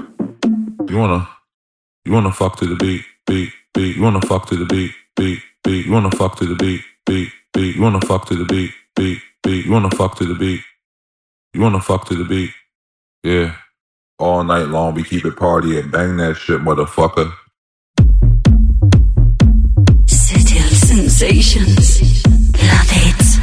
[0.88, 1.28] You wanna,
[2.06, 3.96] you wanna fuck to the beat, beat, beat.
[3.96, 5.86] You wanna fuck to the beat, beat, beat.
[5.86, 7.76] You wanna fuck to the beat, beat, beat.
[7.76, 9.66] You wanna fuck to the beat, beat, beat.
[9.66, 10.60] You wanna fuck to the beat.
[11.54, 12.50] You wanna fuck to the beat.
[13.22, 13.54] Yeah.
[14.18, 17.32] All night long, we keep it party and bang that shit, motherfucker.
[20.06, 22.00] Sutil Sensations.
[22.58, 23.38] Love it.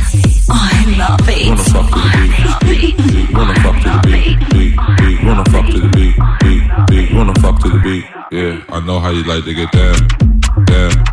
[0.49, 1.47] I love it.
[1.47, 3.29] Wanna fuck to the beat, beat, beat.
[3.29, 5.23] You wanna fuck to the beat, beat, beat.
[5.25, 7.13] Wanna fuck to the beat, beat, beat.
[7.15, 8.05] Wanna fuck to the beat.
[8.31, 10.07] Yeah, I know how you like to get down,
[10.65, 11.03] down, down,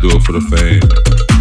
[0.00, 1.35] do it for the fame.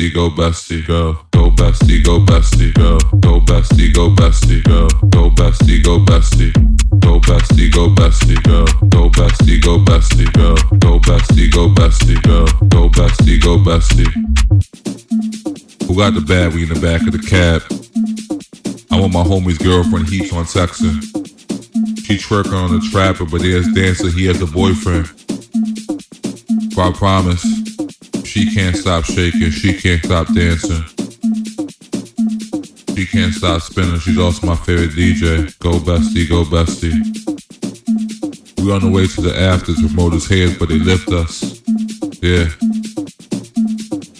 [0.00, 1.18] Bestie, go bestie, go.
[1.30, 2.98] Go bestie, go bestie, go.
[3.20, 4.88] Go bestie, go bestie, go.
[5.10, 6.52] Go bestie, go bestie.
[7.00, 8.64] Go bestie, go bestie, go.
[8.88, 10.54] Go bestie, go bestie, go.
[10.78, 12.46] Go bestie, go bestie, go.
[12.68, 14.10] Go bestie, go bestie.
[15.86, 17.62] Who got the bad we in the back of the cab?
[18.90, 21.02] I want my homie's girlfriend heaps on texting.
[22.06, 25.10] She twerking on the trapper, but there's dancer, he has a boyfriend.
[26.74, 27.59] But I promise.
[28.30, 30.84] She can't stop shaking, she can't stop dancing.
[32.94, 35.58] She can't stop spinning, she's also my favorite DJ.
[35.58, 36.94] Go bestie, go bestie.
[38.62, 41.60] We on the way to the afters, promoters heads, but they lift us.
[42.22, 42.46] Yeah.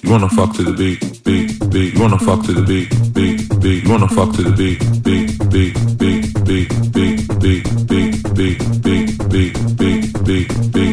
[0.02, 1.94] You wanna fuck to the beat, beat, beat.
[1.94, 3.84] You wanna fuck to the beat, beat, beat.
[3.84, 9.18] You wanna fuck to the beat, beat, beat, beat, beat, beat, beat, beat, beat, beat,
[9.30, 10.89] beat, beat, beat,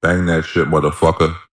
[0.00, 1.47] Bang that shit, motherfucker.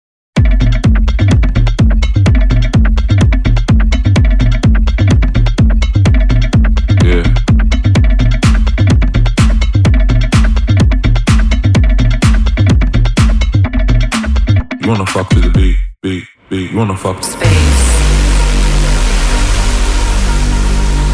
[14.84, 16.70] You wanna fuck to the beat, beat, beat.
[16.70, 17.40] You wanna fuck to Space.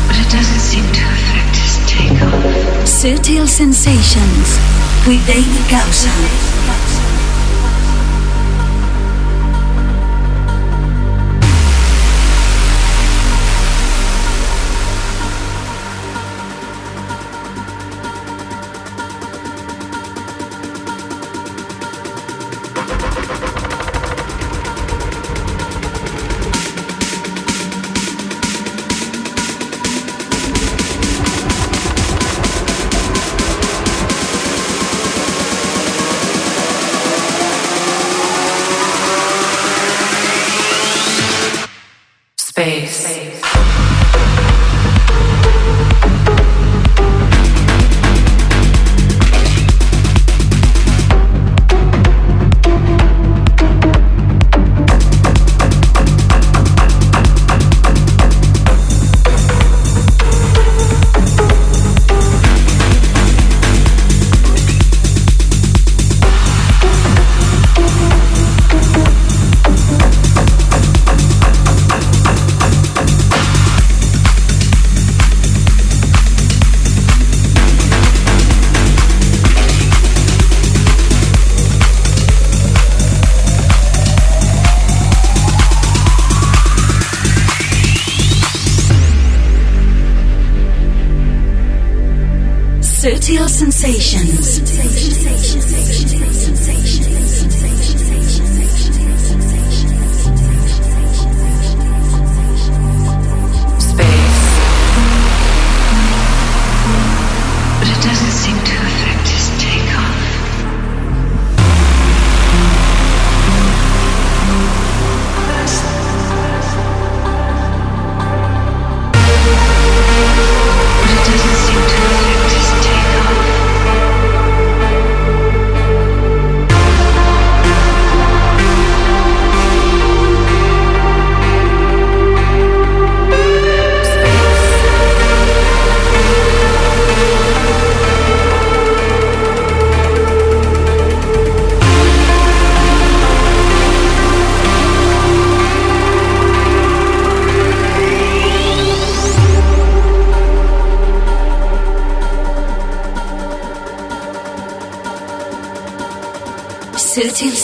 [0.09, 2.83] But it doesn't seem to affect his takeoff.
[2.83, 4.59] Sutil Sensations
[5.07, 6.90] with David Gausa.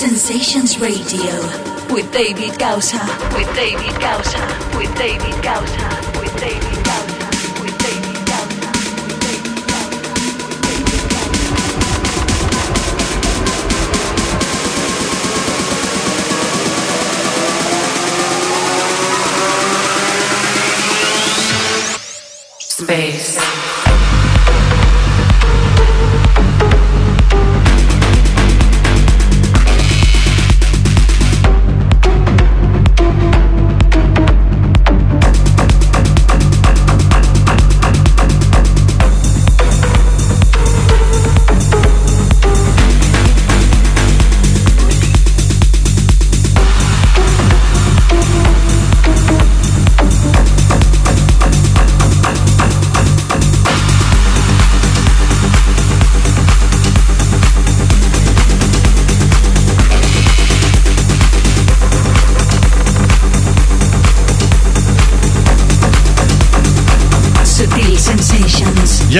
[0.09, 1.34] Sensations Radio.
[1.92, 3.00] With David Gausa,
[3.34, 4.38] with David Gausa,
[4.78, 6.05] with David Gausa,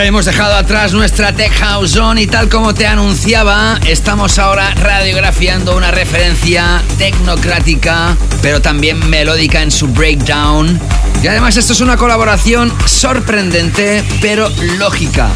[0.07, 5.77] hemos dejado atrás nuestra Tech House Zone y tal como te anunciaba, estamos ahora radiografiando
[5.77, 10.81] una referencia tecnocrática, pero también melódica en su breakdown.
[11.25, 14.49] Y además esto es una colaboración sorprendente, pero
[14.79, 15.29] lógica.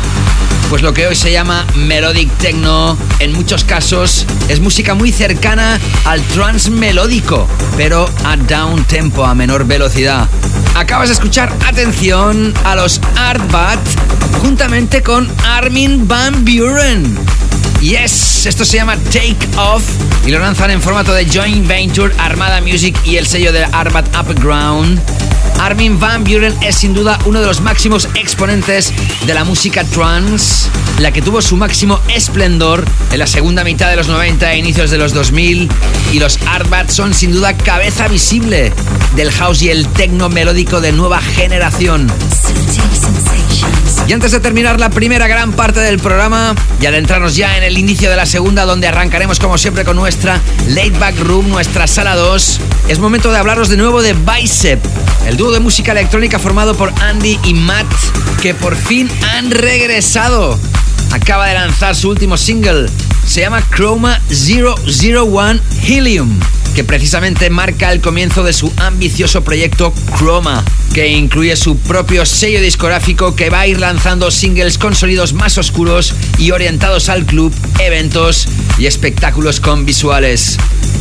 [0.69, 5.81] Pues lo que hoy se llama Melodic Techno, en muchos casos es música muy cercana
[6.05, 10.29] al trance melódico, pero a down tempo, a menor velocidad.
[10.77, 13.81] Acabas de escuchar, atención, a los Artbat
[14.39, 17.19] juntamente con Armin Van Buren.
[17.81, 19.83] Yes, esto se llama Take Off
[20.27, 24.07] y lo lanzan en formato de joint venture Armada Music y el sello de Arbat
[24.17, 25.01] Upground.
[25.59, 28.93] Armin Van Buren es sin duda uno de los máximos exponentes
[29.27, 30.69] de la música trance,
[30.99, 34.91] la que tuvo su máximo esplendor en la segunda mitad de los 90 e inicios
[34.91, 35.71] de los 2000
[36.13, 38.73] y los Artbat son sin duda cabeza visible
[39.17, 42.11] del house y el techno melódico de nueva generación.
[44.11, 47.79] Y antes de terminar la primera gran parte del programa y adentrarnos ya en el
[47.79, 52.17] inicio de la segunda, donde arrancaremos como siempre con nuestra Late Back Room, nuestra sala
[52.17, 54.85] 2, es momento de hablaros de nuevo de Bicep,
[55.29, 57.87] el dúo de música electrónica formado por Andy y Matt,
[58.43, 60.59] que por fin han regresado.
[61.13, 62.89] Acaba de lanzar su último single,
[63.25, 66.41] se llama Chroma 001 Helium
[66.75, 70.65] que precisamente marca el comienzo de su ambicioso proyecto Chroma,
[70.95, 75.59] que incluye su propio sello discográfico que va a ir lanzando singles con sonidos más
[75.59, 78.47] oscuros y orientados al club, eventos
[78.79, 80.59] y espectáculos con visuales.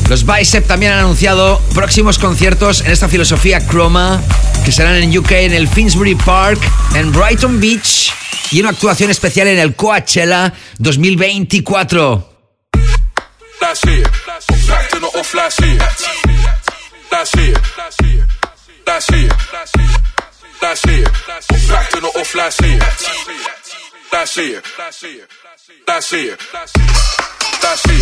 [0.10, 4.22] Los Bicep también han anunciado próximos conciertos en esta filosofía Chroma,
[4.66, 6.60] que serán en UK en el Finsbury Park,
[6.96, 8.12] en Brighton Beach
[8.52, 12.39] y una actuación especial en el Coachella 2024.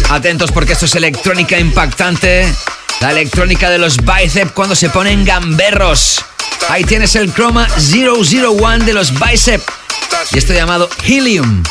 [0.10, 2.52] Atentos porque esto es electrónica impactante.
[3.02, 6.24] La electrónica de los Bicep cuando se ponen gamberros.
[6.70, 9.62] Ahí tienes el Chroma 001 de los Bicep.
[10.32, 11.64] Y esto llamado Helium.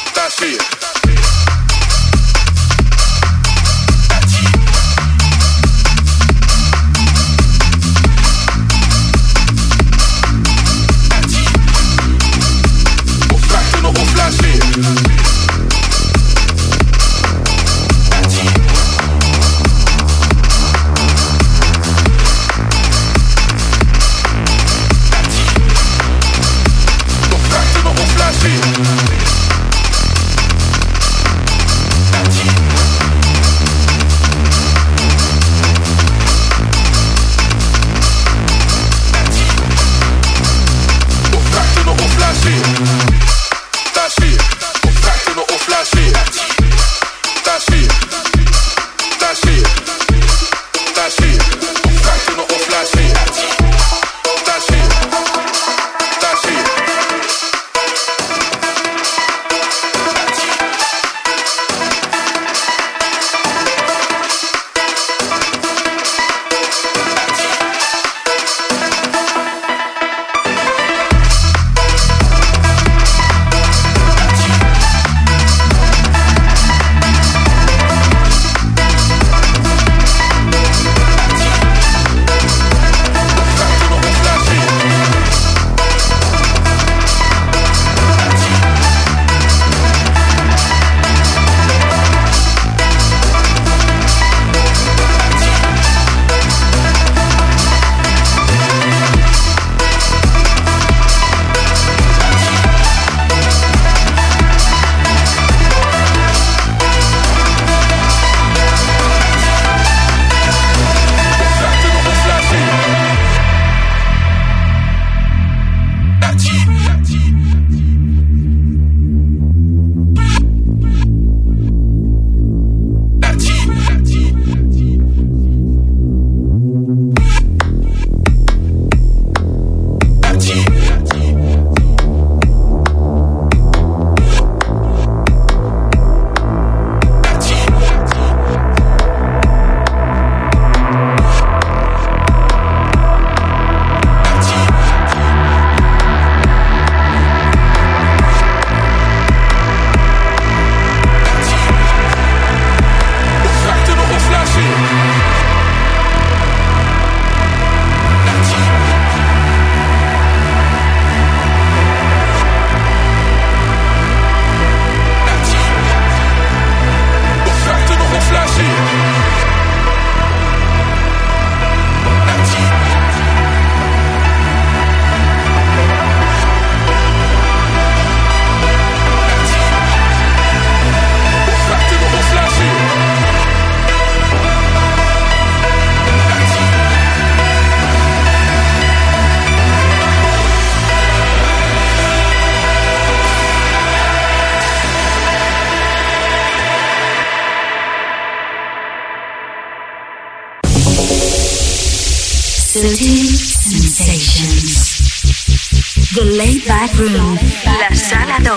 [206.95, 207.39] Room.
[207.65, 208.53] La Sala 2.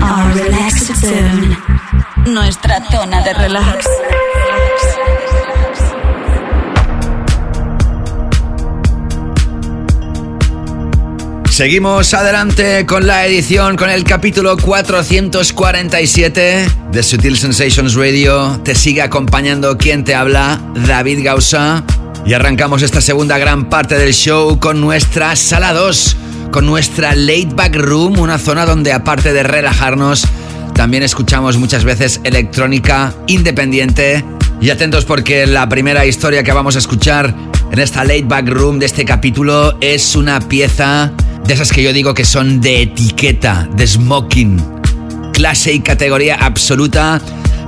[0.00, 1.58] Our Relaxed Zone.
[2.26, 3.86] Nuestra zona de relax.
[11.50, 18.58] Seguimos adelante con la edición, con el capítulo 447 de Sutil Sensations Radio.
[18.64, 21.84] Te sigue acompañando quien te habla, David Gausa.
[22.24, 26.16] Y arrancamos esta segunda gran parte del show con nuestra sala 2,
[26.50, 30.26] con nuestra late back room, una zona donde aparte de relajarnos,
[30.74, 34.24] también escuchamos muchas veces electrónica independiente.
[34.60, 37.34] Y atentos porque la primera historia que vamos a escuchar
[37.70, 41.12] en esta late back room de este capítulo es una pieza
[41.44, 44.62] de esas que yo digo que son de etiqueta, de smoking.
[45.32, 47.20] Clase y categoría absoluta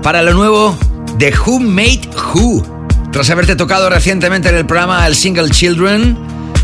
[0.02, 0.76] para lo nuevo
[1.18, 2.82] de Who Made Who.
[3.12, 6.16] Tras haberte tocado recientemente en el programa el single Children,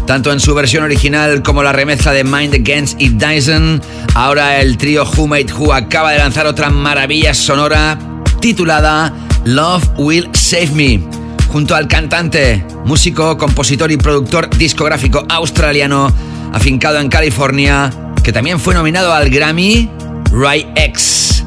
[0.08, 3.82] tanto en su versión original como la remezcla de Mind Against y Dyson,
[4.14, 7.98] ahora el trío Who Made Who acaba de lanzar otra maravilla sonora
[8.40, 9.12] titulada
[9.44, 11.02] Love Will Save Me,
[11.48, 16.10] junto al cantante, músico, compositor y productor discográfico australiano
[16.54, 17.90] afincado en California,
[18.22, 19.90] que también fue nominado al Grammy,
[20.32, 21.44] Ray X.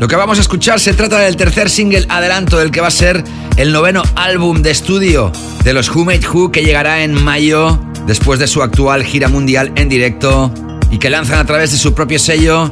[0.00, 2.90] Lo que vamos a escuchar se trata del tercer single adelanto del que va a
[2.90, 3.24] ser
[3.56, 5.32] el noveno álbum de estudio
[5.64, 9.72] de los Who Made Who que llegará en mayo después de su actual gira mundial
[9.76, 10.52] en directo
[10.90, 12.70] y que lanzan a través de su propio sello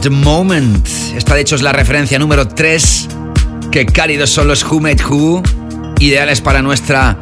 [0.00, 0.86] The Moment.
[1.16, 3.08] Esta de hecho es la referencia número 3.
[3.70, 5.42] Qué cálidos son los Who Made Who,
[5.98, 7.16] ideales para nuestra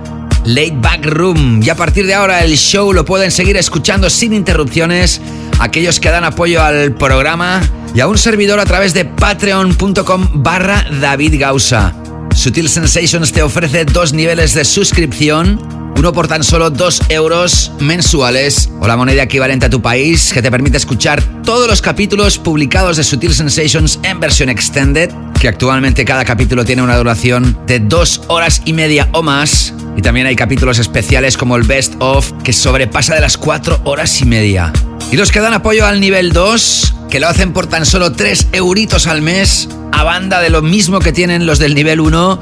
[0.45, 1.63] Late Back Room.
[1.63, 5.21] Y a partir de ahora el show lo pueden seguir escuchando sin interrupciones
[5.61, 7.61] aquellos que dan apoyo al programa
[7.95, 11.95] y a un servidor a través de patreon.com barra David Gausa.
[12.35, 15.61] Sutil Sensations te ofrece dos niveles de suscripción,
[15.97, 20.43] uno por tan solo dos euros mensuales o la moneda equivalente a tu país que
[20.43, 26.05] te permite escuchar todos los capítulos publicados de Sutil Sensations en versión extended, que actualmente
[26.05, 29.75] cada capítulo tiene una duración de dos horas y media o más.
[29.97, 34.21] Y también hay capítulos especiales como el Best of, que sobrepasa de las cuatro horas
[34.21, 34.73] y media.
[35.13, 38.49] Y los que dan apoyo al nivel 2, que lo hacen por tan solo 3
[38.53, 42.41] euritos al mes, a banda de lo mismo que tienen los del nivel 1,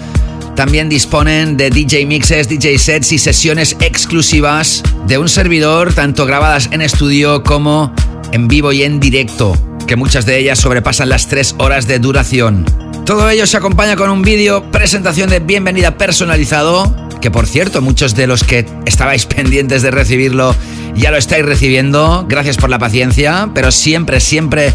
[0.58, 6.68] también disponen de DJ mixes, DJ sets y sesiones exclusivas de un servidor, tanto grabadas
[6.72, 7.94] en estudio como
[8.32, 9.56] en vivo y en directo,
[9.86, 12.64] que muchas de ellas sobrepasan las 3 horas de duración.
[13.06, 18.16] Todo ello se acompaña con un vídeo, presentación de bienvenida personalizado, que por cierto, muchos
[18.16, 20.56] de los que estabais pendientes de recibirlo
[20.96, 24.74] ya lo estáis recibiendo, gracias por la paciencia, pero siempre, siempre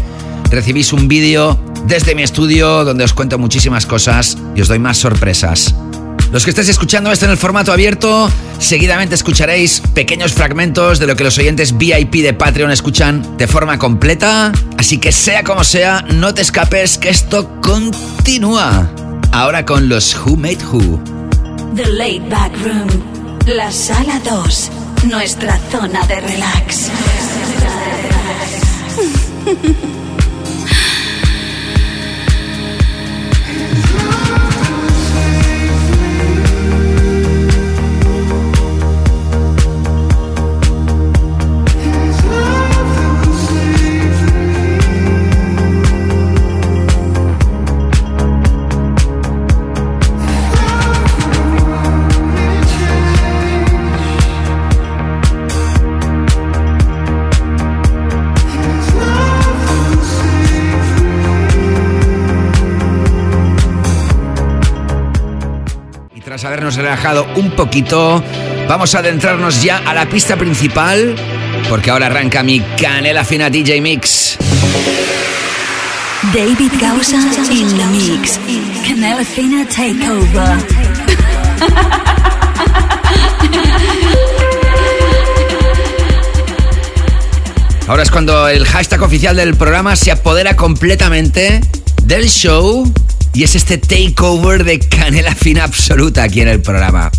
[0.50, 4.98] recibís un vídeo desde mi estudio donde os cuento muchísimas cosas y os doy más
[4.98, 5.74] sorpresas.
[6.32, 8.28] Los que estéis escuchando esto en el formato abierto,
[8.58, 13.78] seguidamente escucharéis pequeños fragmentos de lo que los oyentes VIP de Patreon escuchan de forma
[13.78, 18.90] completa, así que sea como sea, no te escapes que esto continúa.
[19.30, 21.00] Ahora con los Who Made Who.
[21.76, 22.88] The Late Back Room.
[23.46, 24.70] La Sala 2.
[25.04, 26.90] Nuestra zona de relax.
[66.34, 68.20] tras habernos relajado un poquito,
[68.68, 71.14] vamos a adentrarnos ya a la pista principal,
[71.68, 74.36] porque ahora arranca mi canela fina DJ Mix.
[76.34, 77.18] David Gausa
[77.52, 78.40] in the mix.
[78.84, 80.58] Canela Fina Takeover.
[87.86, 91.60] Ahora es cuando el hashtag oficial del programa se apodera completamente
[92.02, 92.92] del show
[93.34, 97.10] y es este takeover de canela fina absoluta aquí en el programa.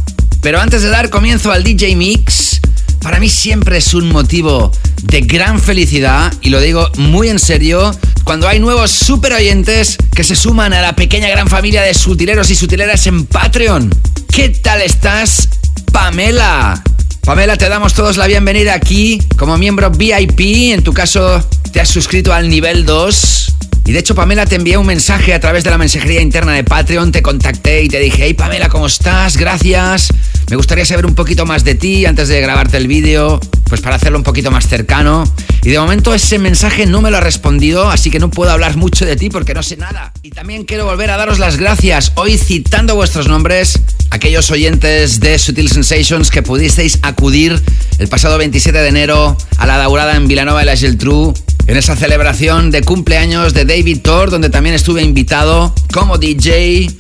[0.41, 2.61] Pero antes de dar comienzo al DJ Mix,
[3.01, 4.71] para mí siempre es un motivo
[5.03, 7.93] de gran felicidad, y lo digo muy en serio,
[8.23, 12.49] cuando hay nuevos super oyentes que se suman a la pequeña gran familia de sutileros
[12.49, 13.93] y sutileras en Patreon.
[14.31, 15.49] ¿Qué tal estás,
[15.91, 16.81] Pamela?
[17.21, 20.73] Pamela, te damos todos la bienvenida aquí como miembro VIP.
[20.73, 23.54] En tu caso, te has suscrito al nivel 2.
[23.85, 26.63] Y de hecho, Pamela, te envié un mensaje a través de la mensajería interna de
[26.63, 29.37] Patreon, te contacté y te dije, hey Pamela, ¿cómo estás?
[29.37, 30.11] Gracias.
[30.49, 33.95] Me gustaría saber un poquito más de ti antes de grabarte el vídeo, pues para
[33.95, 35.23] hacerlo un poquito más cercano.
[35.63, 38.75] Y de momento ese mensaje no me lo ha respondido, así que no puedo hablar
[38.75, 40.11] mucho de ti porque no sé nada.
[40.23, 43.79] Y también quiero volver a daros las gracias, hoy citando vuestros nombres,
[44.09, 47.61] aquellos oyentes de Sutil Sensations que pudisteis acudir
[47.99, 51.33] el pasado 27 de enero a la daurada en Vilanova de la Geltrú
[51.67, 56.91] en esa celebración de cumpleaños de David Thor, donde también estuve invitado como DJ.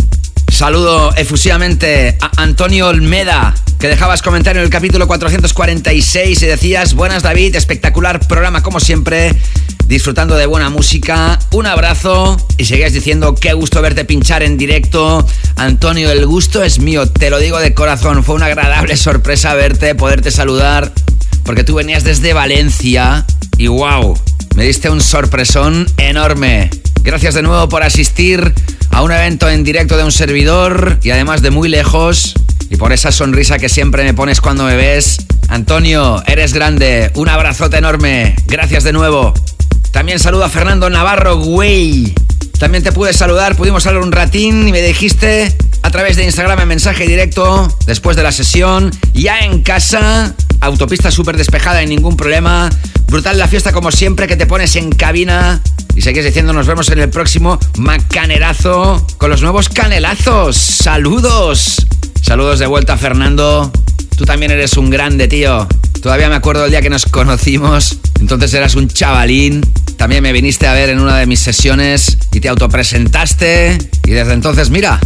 [0.51, 7.23] Saludo efusivamente a Antonio Olmeda, que dejabas comentario en el capítulo 446 y decías, buenas
[7.23, 9.35] David, espectacular programa como siempre,
[9.87, 15.25] disfrutando de buena música, un abrazo y seguías diciendo, qué gusto verte pinchar en directo.
[15.57, 19.93] Antonio, el gusto es mío, te lo digo de corazón, fue una agradable sorpresa verte,
[19.93, 20.93] poderte saludar,
[21.43, 23.25] porque tú venías desde Valencia
[23.57, 24.17] y wow,
[24.55, 26.69] me diste un sorpresón enorme.
[27.03, 28.53] Gracias de nuevo por asistir
[28.89, 32.33] a un evento en directo de un servidor y además de muy lejos.
[32.69, 35.17] Y por esa sonrisa que siempre me pones cuando me ves.
[35.49, 37.11] Antonio, eres grande.
[37.15, 38.35] Un abrazote enorme.
[38.47, 39.33] Gracias de nuevo.
[39.91, 42.13] También saludo a Fernando Navarro, güey.
[42.59, 46.59] También te pude saludar, pudimos hablar un ratín y me dijiste a través de Instagram
[46.61, 52.17] en mensaje directo, después de la sesión, ya en casa, autopista súper despejada y ningún
[52.17, 52.69] problema.
[53.07, 55.61] Brutal la fiesta como siempre que te pones en cabina
[55.95, 60.57] y seguís diciendo nos vemos en el próximo macanerazo con los nuevos canelazos.
[60.57, 61.85] Saludos.
[62.21, 63.71] Saludos de vuelta Fernando.
[64.17, 65.67] Tú también eres un grande, tío.
[66.01, 67.99] Todavía me acuerdo del día que nos conocimos.
[68.19, 69.61] Entonces eras un chavalín.
[69.97, 73.77] También me viniste a ver en una de mis sesiones y te autopresentaste.
[74.05, 74.99] Y desde entonces, mira,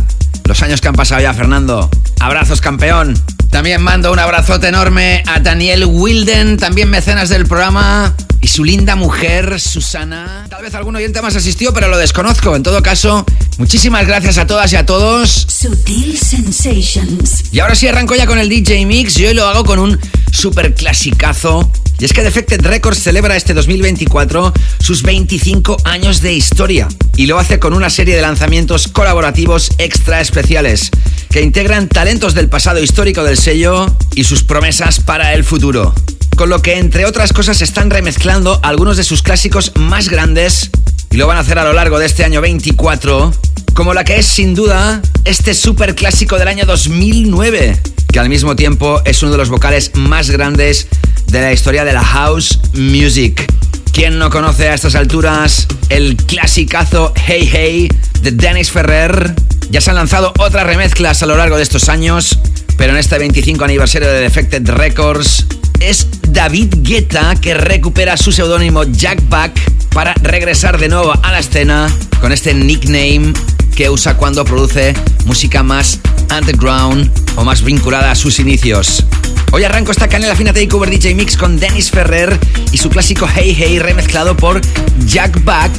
[0.46, 1.90] los años que han pasado ya, Fernando.
[2.20, 3.22] Abrazos, campeón.
[3.52, 8.96] También mando un abrazote enorme a Daniel Wilden, también mecenas del programa, y su linda
[8.96, 10.46] mujer, Susana.
[10.50, 12.56] Tal vez algún oyente más asistió, pero lo desconozco.
[12.56, 13.26] En todo caso,
[13.58, 15.48] muchísimas gracias a todas y a todos.
[15.50, 17.46] Sutil Sensations.
[17.52, 20.00] Y ahora sí arranco ya con el DJ Mix y hoy lo hago con un
[20.32, 21.72] super clasicazo.
[22.00, 26.88] Y es que Defected Records celebra este 2024 sus 25 años de historia.
[27.18, 30.92] Y lo hace con una serie de lanzamientos colaborativos extra especiales
[31.30, 33.86] que integran talentos del pasado histórico del sello
[34.16, 35.94] y sus promesas para el futuro.
[36.38, 40.70] Con lo que, entre otras cosas, están remezclando algunos de sus clásicos más grandes
[41.12, 43.34] y lo van a hacer a lo largo de este año 24,
[43.74, 47.78] como la que es sin duda este super clásico del año 2009,
[48.12, 50.88] que al mismo tiempo es uno de los vocales más grandes
[51.28, 53.46] de la historia de la house music.
[53.92, 57.90] ¿Quién no conoce a estas alturas el clasicazo Hey Hey
[58.22, 59.34] de Dennis Ferrer?
[59.70, 62.40] Ya se han lanzado otras remezclas a lo largo de estos años,
[62.78, 65.46] pero en este 25 aniversario de Defected Records
[65.80, 69.52] es David Guetta que recupera su seudónimo Jack Back
[69.94, 71.88] para regresar de nuevo a la escena
[72.22, 73.34] con este nickname
[73.80, 74.94] que usa cuando produce
[75.24, 76.02] música más
[76.38, 79.06] underground o más vinculada a sus inicios.
[79.54, 82.38] Hoy arranco esta canela fina Takeover DJ Mix con Dennis Ferrer
[82.74, 84.60] y su clásico Hey Hey remezclado por
[85.06, 85.72] Jack Back,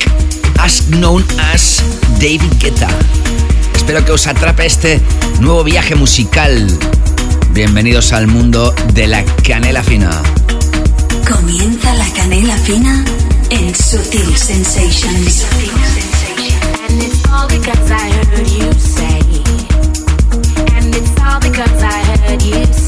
[0.59, 1.22] as known
[1.52, 1.82] as
[2.18, 2.89] David Guetta.
[3.77, 4.98] Espero que os atrape este
[5.40, 6.68] nuevo viaje musical.
[7.52, 10.22] Bienvenidos al mundo de la canela fina.
[11.31, 13.05] Comienza la canela fina
[13.51, 16.30] en Sutil Sensations.
[22.43, 22.80] You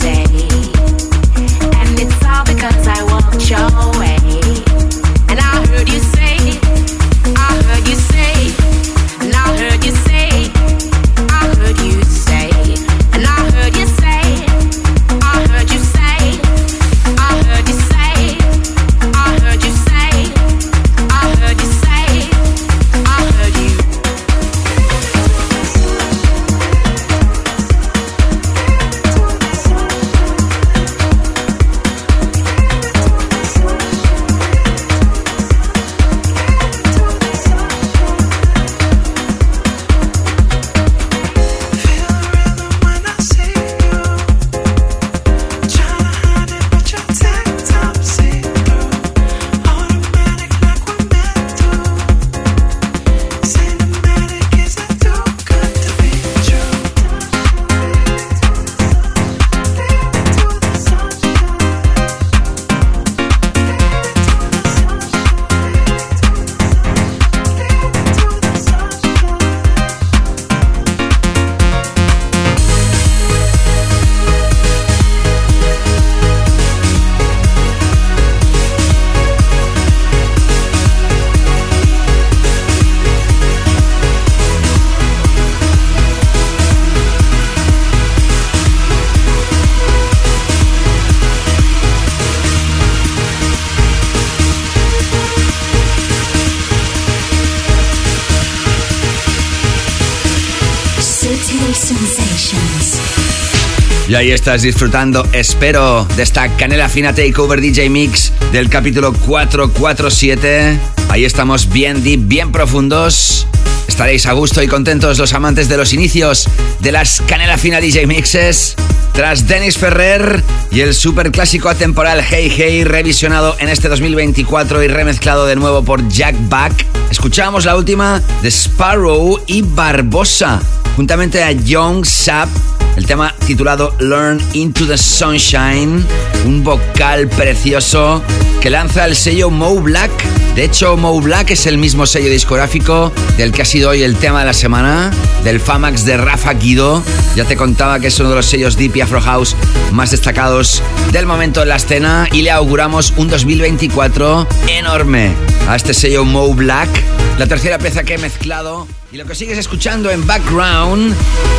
[104.12, 110.78] Y ahí estás disfrutando, espero, de esta canela fina Takeover DJ Mix del capítulo 447.
[111.08, 113.46] Ahí estamos bien deep, bien profundos.
[113.88, 116.46] Estaréis a gusto y contentos los amantes de los inicios
[116.80, 118.74] de las Canela Fina DJ Mixes.
[119.14, 124.88] Tras Dennis Ferrer y el super clásico atemporal Hey Hey, revisionado en este 2024 y
[124.88, 130.60] remezclado de nuevo por Jack Back, escuchamos la última de Sparrow y Barbosa,
[130.96, 132.50] juntamente a Young Sap
[132.96, 136.04] el tema titulado Learn Into the Sunshine,
[136.44, 138.22] un vocal precioso
[138.60, 140.10] que lanza el sello Mo Black.
[140.54, 144.16] De hecho, Mo Black es el mismo sello discográfico del que ha sido hoy el
[144.16, 145.10] tema de la semana,
[145.44, 147.02] del Famax de Rafa Guido.
[147.34, 149.56] Ya te contaba que es uno de los sellos Deep y Afro House
[149.92, 155.32] más destacados del momento en la escena y le auguramos un 2024 enorme
[155.68, 156.90] a este sello Mo Black.
[157.38, 161.14] La tercera pieza que he mezclado y lo que sigues escuchando en background,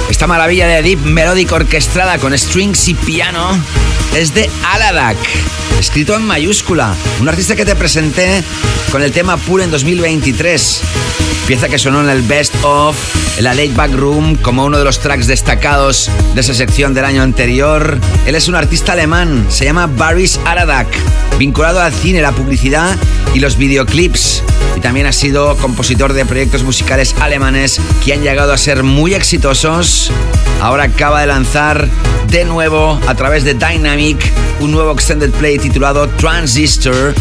[0.10, 3.56] esta maravilla de deep melódica orquestada con strings y piano,
[4.16, 5.18] es de Aladak,
[5.80, 8.44] escrito en mayúscula, un artista que te presenté
[8.94, 10.82] con el tema Pool en 2023.
[11.48, 12.96] Pieza que sonó en el Best of,
[13.40, 17.06] en la Late Back Room, como uno de los tracks destacados de esa sección del
[17.06, 17.98] año anterior.
[18.28, 20.88] Él es un artista alemán, se llama Baris Aladak,
[21.40, 22.96] vinculado al cine, la publicidad
[23.34, 24.44] y los videoclips.
[24.78, 29.16] Y también ha sido compositor de proyectos musicales alemanes que han llegado a ser muy
[29.16, 30.12] exitosos.
[30.62, 31.90] Ahora acaba de lanzar
[32.28, 37.14] de nuevo a través de Dynamic un nuevo extended play titulado Transistor,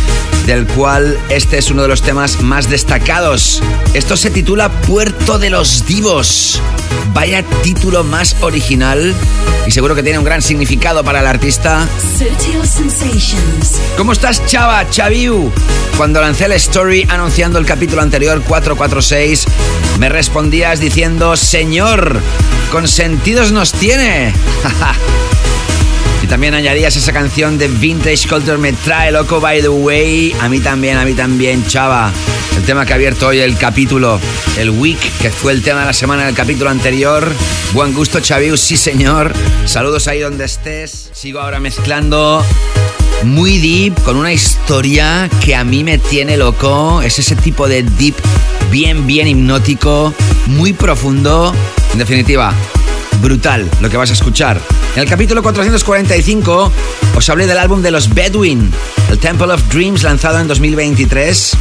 [0.46, 3.62] del cual este es uno de los temas más destacados.
[3.94, 6.60] Esto se titula Puerto de los Divos.
[7.14, 9.14] Vaya título más original
[9.64, 11.86] y seguro que tiene un gran significado para el artista.
[13.96, 15.52] ¿Cómo estás, Chava, Chaviu?
[15.96, 19.44] Cuando lancé la story anunciando el capítulo anterior 446,
[20.00, 22.18] me respondías diciendo, Señor,
[22.72, 24.34] consentidos nos tiene.
[26.22, 30.36] Y también añadías esa canción de Vintage Culture Me Trae Loco By The Way.
[30.40, 32.12] A mí también, a mí también, chava.
[32.56, 34.20] El tema que ha abierto hoy el capítulo,
[34.56, 37.28] el Week, que fue el tema de la semana del capítulo anterior.
[37.72, 39.32] Buen gusto, Chaviu, sí señor.
[39.66, 41.10] Saludos ahí donde estés.
[41.12, 42.44] Sigo ahora mezclando
[43.24, 47.02] muy deep, con una historia que a mí me tiene loco.
[47.02, 48.14] Es ese tipo de deep
[48.70, 50.14] bien, bien hipnótico,
[50.46, 51.54] muy profundo.
[51.92, 52.54] En definitiva,
[53.22, 54.60] brutal lo que vas a escuchar.
[54.94, 56.72] En el capítulo 445
[57.14, 58.70] os hablé del álbum de los Bedouin,
[59.10, 61.56] el Temple of Dreams lanzado en 2023.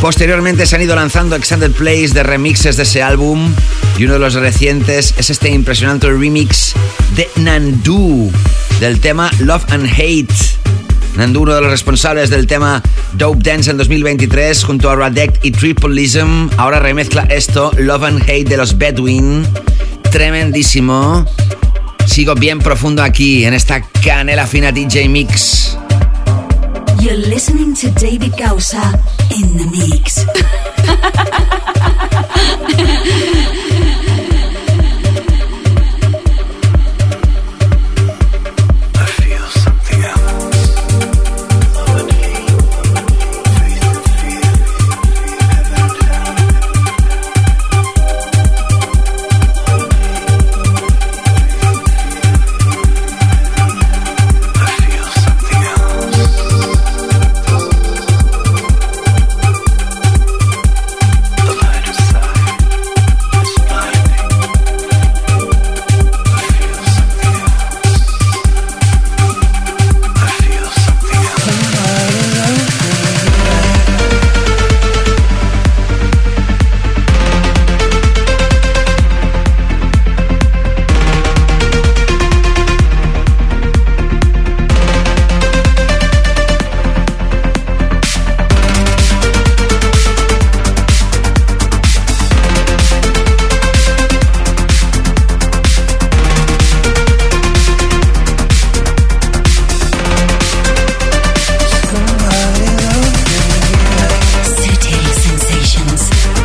[0.00, 3.52] Posteriormente se han ido lanzando extended plays de remixes de ese álbum
[3.98, 6.72] y uno de los recientes es este impresionante remix
[7.16, 8.30] de Nandu
[8.80, 10.34] del tema Love and Hate.
[11.16, 12.80] Nandu, uno de los responsables del tema
[13.14, 18.44] Dope Dance en 2023 junto a Radek y Tripleism, ahora remezcla esto, Love and Hate
[18.44, 19.44] de los Bedouin.
[20.10, 21.24] Tremendísimo.
[22.06, 25.76] Sigo bien profundo aquí en esta canela fina DJ Mix.
[27.00, 29.00] You're listening to David Gausa
[29.30, 30.26] in the mix.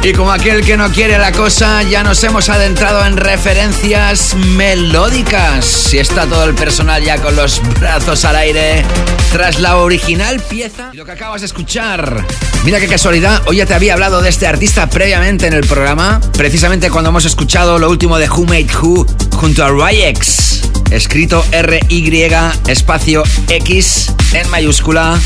[0.06, 5.64] Y como aquel que no quiere la cosa, ya nos hemos adentrado en referencias melódicas.
[5.64, 8.84] Si está todo el personal ya con los brazos al aire,
[9.32, 12.28] tras la original pieza y lo que acabas de escuchar.
[12.66, 16.20] Mira qué casualidad, hoy ya te había hablado de este artista previamente en el programa,
[16.34, 19.06] precisamente cuando hemos escuchado lo último de Who Made Who
[19.38, 22.30] junto a Ryex, escrito R-Y
[22.68, 25.18] espacio X en mayúscula.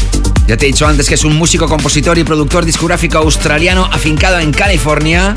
[0.47, 4.39] Ya te he dicho antes que es un músico, compositor y productor discográfico australiano afincado
[4.39, 5.35] en California.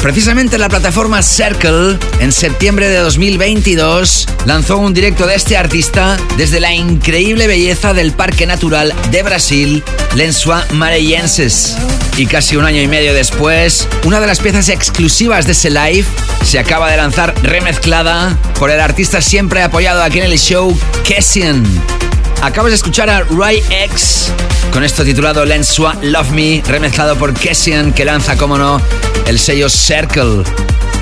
[0.00, 6.60] Precisamente la plataforma Circle, en septiembre de 2022, lanzó un directo de este artista desde
[6.60, 9.82] la increíble belleza del Parque Natural de Brasil,
[10.14, 11.76] Lençois Maranhenses.
[12.16, 16.04] Y casi un año y medio después, una de las piezas exclusivas de ese live
[16.44, 21.64] se acaba de lanzar remezclada por el artista siempre apoyado aquí en el show, Kessian.
[22.42, 24.32] Acabas de escuchar a Ray X
[24.72, 28.80] con esto titulado Lensua Love Me, remezclado por Kessian, que lanza, como no,
[29.26, 30.42] el sello Circle.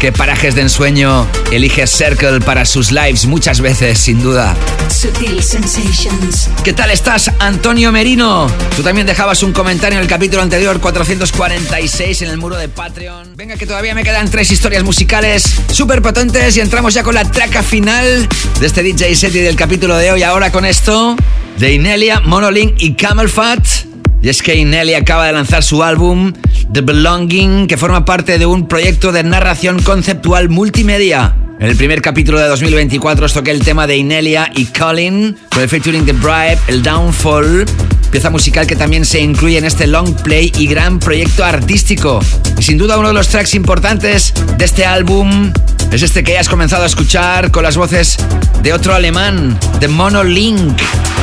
[0.01, 4.57] ¿Qué parajes de ensueño elige Circle para sus lives muchas veces, sin duda?
[4.89, 6.49] Sutil Sensations.
[6.65, 8.47] ¿Qué tal estás, Antonio Merino?
[8.75, 13.37] Tú también dejabas un comentario en el capítulo anterior, 446, en el muro de Patreon.
[13.37, 17.31] Venga, que todavía me quedan tres historias musicales súper potentes y entramos ya con la
[17.31, 18.27] traca final
[18.59, 20.23] de este DJ set y del capítulo de hoy.
[20.23, 21.15] Ahora con esto,
[21.59, 23.90] de Inelia, Monolink y Camel Fat.
[24.23, 26.33] Y es que Inelia acaba de lanzar su álbum
[26.73, 31.35] The Belonging, que forma parte de un proyecto de narración conceptual multimedia.
[31.59, 35.63] En el primer capítulo de 2024 os toqué el tema de Inelia y Colin, con
[35.63, 37.65] el featuring The Bribe, el Downfall,
[38.11, 42.20] pieza musical que también se incluye en este long play y gran proyecto artístico.
[42.59, 45.53] Y sin duda uno de los tracks importantes de este álbum
[45.93, 48.16] es este que ya has comenzado a escuchar con las voces
[48.62, 50.81] de otro alemán, de Monolink.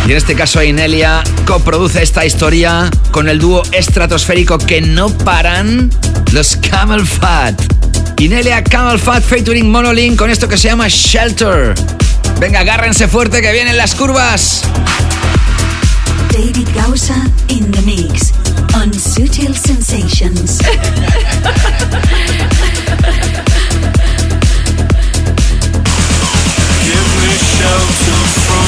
[0.07, 5.89] Y en este caso Inelia coproduce esta historia con el dúo estratosférico que no paran,
[6.31, 7.61] los Camel Fat.
[8.19, 11.76] Inelia Camel Fat featuring Monolink con esto que se llama Shelter.
[12.39, 14.64] Venga, agárrense fuerte que vienen las curvas.
[16.38, 17.15] David Gausa
[17.49, 18.31] in the mix
[18.76, 20.59] on Sutil Sensations.
[26.85, 28.66] Give me shelter from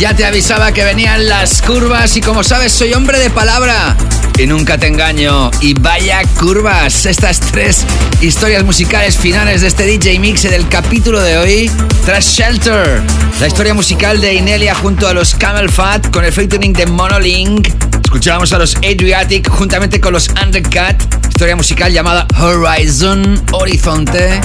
[0.00, 3.98] Ya te avisaba que venían las curvas y como sabes soy hombre de palabra.
[4.38, 5.50] Y nunca te engaño.
[5.60, 7.04] Y vaya curvas.
[7.04, 7.84] Estas tres
[8.22, 11.70] historias musicales finales de este DJ Mix del capítulo de hoy.
[12.06, 13.02] Tras Shelter.
[13.40, 17.68] La historia musical de Inelia junto a los Camel Fat con el featuring de Monolink.
[18.02, 20.96] Escuchábamos a los Adriatic juntamente con los Undercut.
[21.28, 24.40] Historia musical llamada Horizon Horizonte.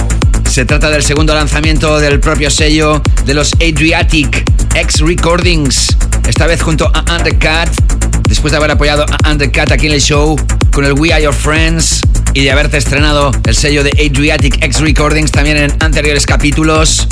[0.50, 5.96] Se trata del segundo lanzamiento del propio sello de los Adriatic X Recordings.
[6.28, 7.70] Esta vez junto a Undercut.
[8.28, 10.36] Después de haber apoyado a Undercut aquí en el show
[10.70, 12.02] con el We Are Your Friends
[12.34, 17.08] y de haberte estrenado el sello de Adriatic X Recordings también en anteriores capítulos.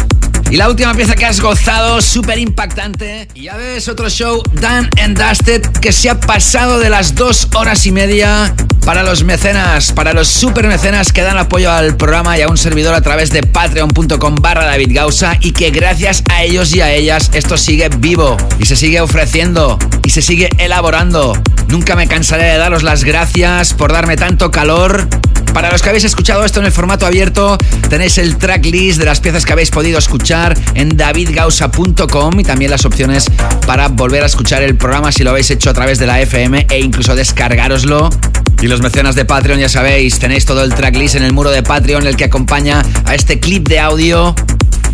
[0.51, 3.29] Y la última pieza que has gozado, súper impactante.
[3.35, 7.49] Y ya ves, otro show, Dan and Dusted, que se ha pasado de las dos
[7.55, 8.55] horas y media
[8.85, 12.59] para los mecenas, para los super mecenas que dan apoyo al programa y a un
[12.59, 16.93] servidor a través de patreon.com barra David Gausa y que gracias a ellos y a
[16.93, 21.33] ellas esto sigue vivo y se sigue ofreciendo y se sigue elaborando.
[21.69, 25.09] Nunca me cansaré de daros las gracias por darme tanto calor
[25.53, 27.57] para los que habéis escuchado esto en el formato abierto,
[27.89, 32.85] tenéis el tracklist de las piezas que habéis podido escuchar en davidgausa.com y también las
[32.85, 33.31] opciones
[33.67, 36.67] para volver a escuchar el programa si lo habéis hecho a través de la FM
[36.71, 38.11] e incluso descargaroslo.
[38.63, 41.63] Y los mecenas de Patreon, ya sabéis, tenéis todo el tracklist en el muro de
[41.63, 44.35] Patreon, el que acompaña a este clip de audio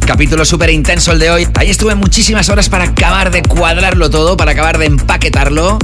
[0.06, 1.48] Capítulo súper intenso el de hoy.
[1.54, 5.78] Ahí estuve muchísimas horas para acabar de cuadrarlo todo, para acabar de empaquetarlo.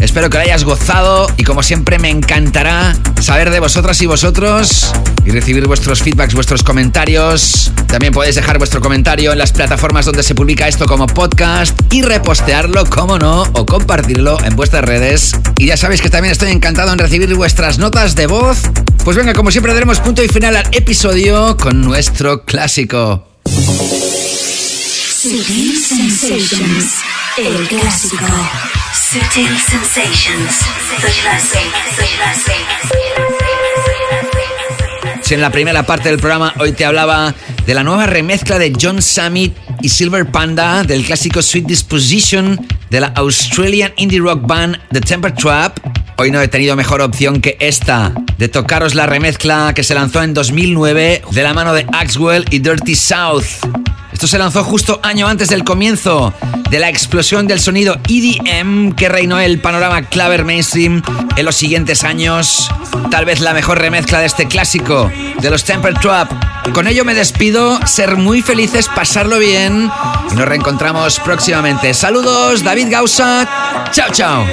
[0.00, 4.92] Espero que lo hayas gozado y como siempre me encantará saber de vosotras y vosotros
[5.24, 7.70] y recibir vuestros feedbacks, vuestros comentarios.
[7.86, 12.02] También podéis dejar vuestro comentario en las plataformas donde se publica esto como podcast y
[12.02, 15.36] repostearlo, como no, o compartirlo en vuestras redes.
[15.58, 18.62] Y ya sabéis que también estoy encantado en recibir vuestras notas de voz.
[19.04, 23.26] Pues venga, como siempre daremos punto y final al episodio con nuestro clásico.
[25.22, 26.94] Sutil Sensations,
[27.36, 28.24] el clásico.
[28.94, 30.64] Sutil Sensations,
[35.28, 37.34] en la primera parte del programa hoy te hablaba
[37.66, 43.00] de la nueva remezcla de John Summit y Silver Panda del clásico Sweet Disposition de
[43.00, 45.80] la Australian indie rock band The Temper Trap,
[46.16, 50.22] hoy no he tenido mejor opción que esta, de tocaros la remezcla que se lanzó
[50.22, 53.44] en 2009 de la mano de Axwell y Dirty South.
[54.20, 56.34] Esto se lanzó justo año antes del comienzo
[56.68, 61.02] de la explosión del sonido EDM que reinó el panorama claver mainstream
[61.38, 62.70] en los siguientes años.
[63.10, 65.10] Tal vez la mejor remezcla de este clásico
[65.40, 66.30] de los Temper Trap.
[66.74, 69.90] Con ello me despido, ser muy felices, pasarlo bien
[70.30, 71.94] y nos reencontramos próximamente.
[71.94, 73.48] Saludos, David Gausa.
[73.90, 74.44] Chao, chao.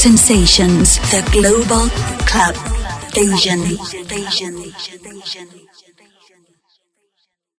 [0.00, 1.90] Sensations, the global
[2.24, 2.56] club
[3.18, 3.60] Asian.
[4.10, 4.56] Asian.
[5.04, 5.69] Asian.